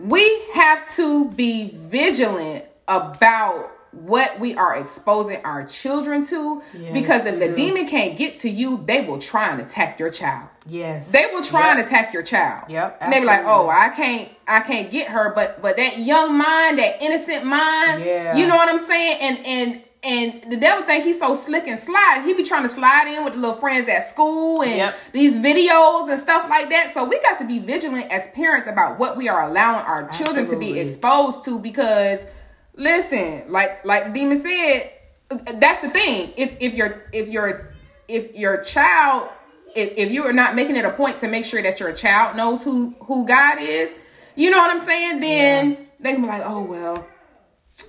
[0.00, 7.26] We have to be vigilant about what we are exposing our children to yes, because
[7.26, 7.54] if the do.
[7.54, 10.48] demon can't get to you they will try and attack your child.
[10.66, 11.12] Yes.
[11.12, 11.76] They will try yep.
[11.76, 12.70] and attack your child.
[12.70, 15.98] Yep and they be like oh i can't i can't get her but but that
[15.98, 18.36] young mind that innocent mind yeah.
[18.36, 19.18] you know what i'm saying?
[19.22, 22.22] And and and the devil think he's so slick and slide.
[22.24, 24.94] He be trying to slide in with the little friends at school and yep.
[25.12, 26.90] these videos and stuff like that.
[26.90, 30.44] So we got to be vigilant as parents about what we are allowing our children
[30.44, 30.68] Absolutely.
[30.68, 32.26] to be exposed to because
[32.76, 34.92] listen, like like Demon said,
[35.28, 36.32] that's the thing.
[36.36, 37.72] If if your if your
[38.06, 39.30] if your child
[39.74, 42.36] if, if you are not making it a point to make sure that your child
[42.36, 43.96] knows who who God is,
[44.36, 45.76] you know what I'm saying, then yeah.
[46.00, 47.06] they can be like, "Oh well,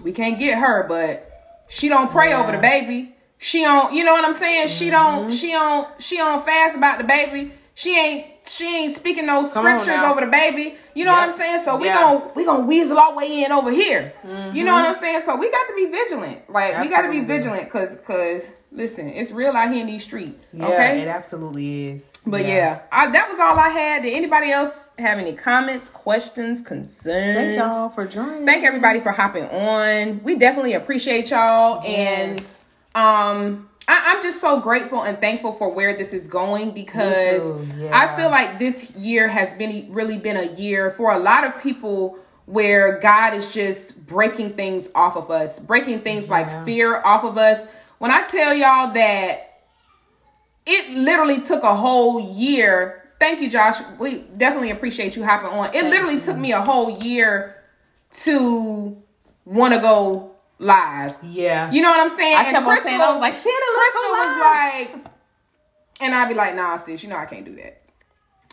[0.02, 1.35] we can't get her, but
[1.68, 2.42] she don't pray yeah.
[2.42, 3.16] over the baby.
[3.38, 4.68] She don't, you know what I'm saying?
[4.68, 4.86] Mm-hmm.
[4.86, 7.52] She don't, she don't, she don't fast about the baby.
[7.74, 10.78] She ain't, she ain't speaking no scriptures over the baby.
[10.94, 11.20] You know yep.
[11.20, 11.60] what I'm saying?
[11.60, 14.14] So we gonna we gonna weasel our way in over here.
[14.24, 14.56] Mm-hmm.
[14.56, 15.22] You know what I'm saying?
[15.26, 16.50] So we got to be vigilant.
[16.50, 16.88] Like absolutely.
[16.88, 20.54] we got to be vigilant because because listen, it's real out here in these streets.
[20.58, 22.12] Yeah, okay, it absolutely is.
[22.26, 24.04] But yeah, yeah I, that was all I had.
[24.04, 27.36] Did anybody else have any comments, questions, concerns?
[27.36, 28.46] Thank y'all for joining.
[28.46, 30.24] Thank everybody for hopping on.
[30.24, 32.66] We definitely appreciate y'all yes.
[32.96, 37.52] and um I, am just so grateful and thankful for where this is going because
[37.78, 37.92] yeah.
[37.94, 41.62] I feel like this year has been really been a year for a lot of
[41.62, 46.34] people where God is just breaking things off of us, breaking things yeah.
[46.34, 47.68] like fear off of us.
[48.06, 49.62] When I tell y'all that
[50.68, 53.10] it literally took a whole year.
[53.20, 53.82] Thank you, Josh.
[53.98, 55.70] We definitely appreciate you hopping on.
[55.70, 56.22] It Thank literally you.
[56.22, 57.64] took me a whole year
[58.12, 59.02] to
[59.44, 61.18] want to go live.
[61.24, 61.72] Yeah.
[61.72, 62.38] You know what I'm saying?
[62.38, 65.12] I and kept Crystal, on saying, I was like, Shannon, Crystal was like,
[66.02, 67.82] and I'd be like, nah, sis, you know I can't do that.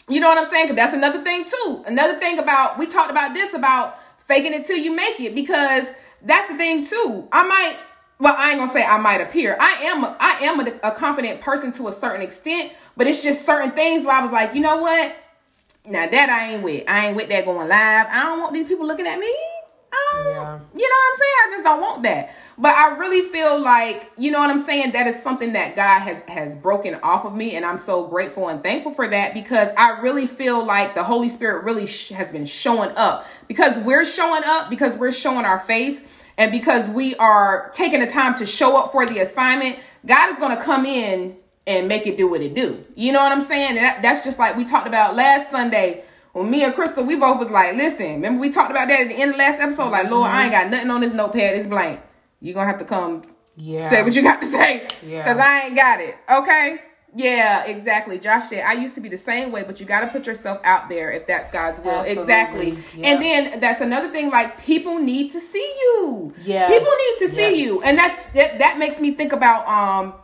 [0.09, 0.69] You know what I'm saying?
[0.69, 1.85] Because that's another thing too.
[1.87, 5.93] Another thing about we talked about this about faking it till you make it because
[6.23, 7.29] that's the thing too.
[7.31, 7.77] I might.
[8.23, 9.57] Well, I ain't gonna say I might appear.
[9.59, 10.05] I am.
[10.05, 13.73] A, I am a, a confident person to a certain extent, but it's just certain
[13.73, 15.21] things where I was like, you know what?
[15.89, 16.89] Now that I ain't with.
[16.89, 18.07] I ain't with that going live.
[18.09, 19.35] I don't want these people looking at me
[20.15, 20.59] yeah.
[20.75, 21.35] You know what I'm saying?
[21.39, 22.35] I just don't want that.
[22.59, 24.93] But I really feel like, you know what I'm saying?
[24.93, 28.49] That is something that God has has broken off of me and I'm so grateful
[28.49, 32.31] and thankful for that because I really feel like the Holy Spirit really sh- has
[32.31, 36.03] been showing up because we're showing up because we're showing our face
[36.39, 39.79] and because we are taking the time to show up for the assignment.
[40.05, 42.85] God is going to come in and make it do what it do.
[42.97, 43.69] You know what I'm saying?
[43.69, 47.17] And that, that's just like we talked about last Sunday when me and Crystal, we
[47.17, 49.91] both was like, listen, remember we talked about that at the end of last episode?
[49.91, 50.65] Like, Lord, I ain't mm-hmm.
[50.65, 51.55] got nothing on this notepad.
[51.55, 52.01] It's blank.
[52.41, 53.23] you going to have to come
[53.57, 53.81] Yeah.
[53.81, 54.89] say what you got to say.
[55.07, 55.19] Yeah.
[55.19, 56.17] Because I ain't got it.
[56.33, 56.79] Okay?
[57.15, 58.19] Yeah, exactly.
[58.19, 60.61] Josh said, I used to be the same way, but you got to put yourself
[60.65, 61.91] out there if that's God's will.
[61.91, 62.23] Absolutely.
[62.23, 62.71] Exactly.
[62.97, 63.09] Yeah.
[63.11, 66.33] And then that's another thing, like, people need to see you.
[66.43, 66.69] Yeah.
[66.69, 67.65] People need to see Yeah.
[67.67, 67.83] you.
[67.83, 70.15] And that's that, that makes me think about um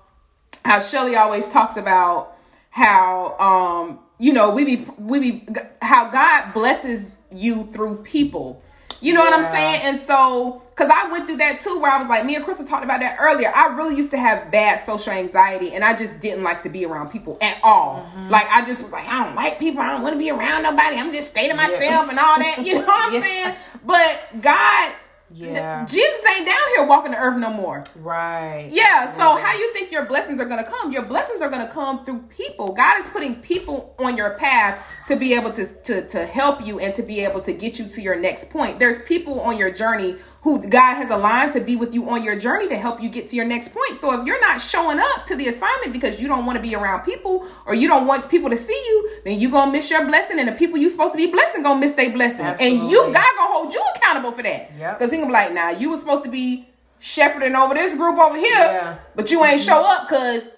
[0.65, 2.37] how Shelly always talks about
[2.71, 5.47] how um you know we be we be
[5.83, 8.63] how God blesses you through people.
[9.01, 9.81] You know what I'm saying?
[9.85, 12.67] And so cuz I went through that too where I was like me and Crystal
[12.67, 13.51] talked about that earlier.
[13.55, 16.85] I really used to have bad social anxiety and I just didn't like to be
[16.85, 18.01] around people at all.
[18.03, 18.31] Mm-hmm.
[18.31, 19.81] Like I just was like I don't like people.
[19.81, 20.97] I don't want to be around nobody.
[20.99, 22.59] I'm just staying to myself and all that.
[22.65, 23.23] You know what I'm Yeah.
[23.23, 23.55] saying?
[23.85, 24.93] But God
[25.31, 25.85] Yeah.
[25.85, 27.85] Jesus ain't down here walking the earth no more.
[27.97, 28.69] Right.
[28.71, 30.93] Yeah, so how you think your blessings are going to come?
[30.93, 32.73] Your blessings are going to come through people.
[32.73, 36.79] God is putting people on your path to be able to, to to help you
[36.79, 38.79] and to be able to get you to your next point.
[38.79, 40.17] There's people on your journey
[40.49, 43.27] who God has aligned to be with you on your journey to help you get
[43.29, 43.97] to your next point.
[43.97, 46.75] So if you're not showing up to the assignment because you don't want to be
[46.75, 49.91] around people or you don't want people to see you, then you're going to miss
[49.91, 52.47] your blessing and the people you're supposed to be blessing going to miss their blessing.
[52.47, 53.13] And you Absolutely.
[53.13, 54.71] God going to hold you accountable for that.
[54.79, 54.99] Yep.
[54.99, 56.67] Cuz he going to be like, "Nah, you was supposed to be
[56.99, 58.97] shepherding over this group over here, Yeah.
[59.15, 59.71] but you ain't mm-hmm.
[59.71, 60.55] show up because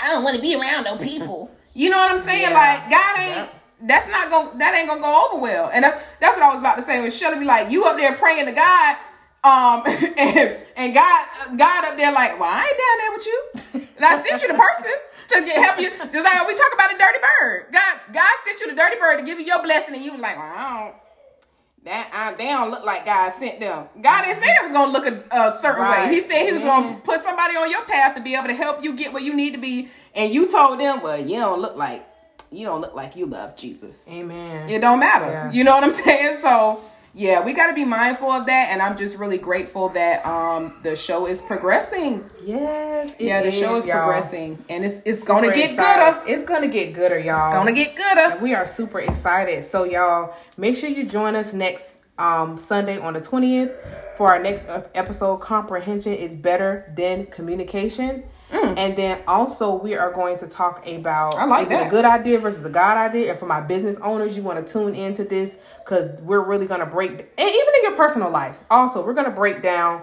[0.00, 1.50] I don't want to be around no people.
[1.74, 2.50] You know what I'm saying?
[2.50, 2.60] Yeah.
[2.62, 3.36] Like God ain't.
[3.36, 3.62] Yep.
[3.84, 4.58] That's not gonna.
[4.58, 5.70] That ain't gonna go over well.
[5.72, 7.00] And that's, that's what I was about to say.
[7.00, 8.96] When Shelly be like, you up there praying to God,
[9.44, 11.26] um, and, and God,
[11.56, 13.90] God up there like, well, I ain't down there with you.
[13.96, 14.92] And I sent you the person
[15.28, 15.90] to get help you.
[16.10, 17.66] Just like we talk about a dirty bird.
[17.72, 20.20] God, God sent you the dirty bird to give you your blessing, and you was
[20.20, 20.96] like, well, I don't.
[21.84, 23.88] That I, they don't look like God sent them.
[24.00, 26.06] God didn't say it was gonna look a, a certain Right.
[26.08, 26.14] way.
[26.14, 26.68] He said he was Yeah.
[26.80, 29.34] gonna put somebody on your path to be able to help you get where you
[29.34, 29.88] need to be.
[30.14, 32.06] And you told them, well, you don't look like
[32.52, 34.08] you don't look like you love Jesus.
[34.12, 34.70] Amen.
[34.70, 35.24] It don't matter.
[35.26, 35.50] Yeah.
[35.50, 36.36] You know what I'm saying?
[36.36, 36.80] So
[37.14, 38.68] yeah, we got to be mindful of that.
[38.70, 42.24] And I'm just really grateful that um the show is progressing.
[42.42, 43.14] yes.
[43.14, 43.98] it yeah, the show is y'all.
[43.98, 46.20] progressing, and it's it's gonna get excited.
[46.20, 46.32] gooder.
[46.32, 47.46] It's gonna get gooder, y'all.
[47.46, 48.32] It's gonna get gooder.
[48.32, 49.64] And we are super excited.
[49.64, 53.74] So y'all, make sure you join us next um, Sunday on the 20th
[54.16, 55.38] for our next episode.
[55.38, 58.24] Comprehension is better than communication.
[58.52, 61.38] And then also we are going to talk about Mm.
[61.38, 63.30] I like is it a good idea versus a God idea.
[63.30, 66.86] And for my business owners, you want to tune into this because we're really gonna
[66.86, 68.58] break and even in your personal life.
[68.70, 70.02] Also, we're gonna break down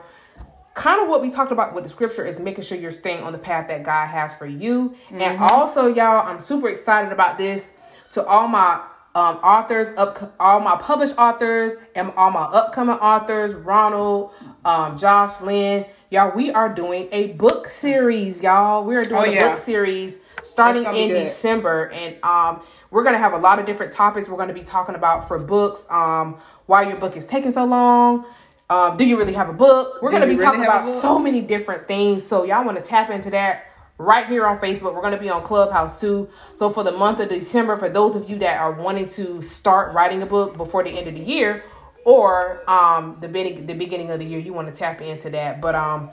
[0.74, 3.34] kind of what we talked about with the scripture is making sure you're staying on
[3.34, 4.96] the path that God has for you.
[5.12, 5.44] And Mm-hmm.
[5.44, 7.72] also, y'all, I'm super excited about this.
[8.12, 8.82] To all my
[9.16, 14.32] um, authors, up all my published authors, and all my upcoming authors, Ronald,
[14.66, 18.84] um, Josh, Lynn, y'all, we are doing a book series, y'all.
[18.86, 19.50] We are doing Oh, a yeah.
[19.50, 21.10] book series starting in.
[21.10, 24.96] December, and um, we're gonna have a lot of different topics we're gonna be talking
[24.96, 25.86] about for books.
[25.90, 26.38] Um,
[26.68, 28.26] why your book is taking so long.
[28.70, 30.02] Um, do you really have a book?
[30.02, 32.26] We're gonna be really talking about so many different things.
[32.26, 33.66] So y'all want to tap into that
[33.98, 34.96] right here on Facebook.
[34.96, 36.30] We're gonna be on Clubhouse too.
[36.54, 39.94] So for the month of December, for those of you that are wanting to start
[39.94, 41.64] writing a book before the end of the year,
[42.10, 45.62] or um the beginning the beginning of the year, you want to tap into that.
[45.62, 46.10] But um,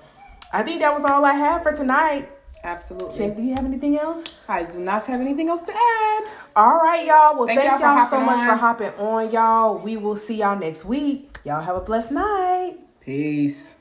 [0.52, 2.28] I think that was all I have for tonight.
[2.62, 3.16] Absolutely.
[3.16, 4.24] Jen, do you have anything else?
[4.48, 6.24] I do not have anything else to add.
[6.54, 7.38] All right, y'all.
[7.38, 8.46] Well, Thank thank, y'all y'all, so much on.
[8.46, 9.78] for hopping on, y'all.
[9.78, 11.38] We will see y'all next week.
[11.44, 12.76] Y'all have a blessed night.
[13.00, 13.75] Peace.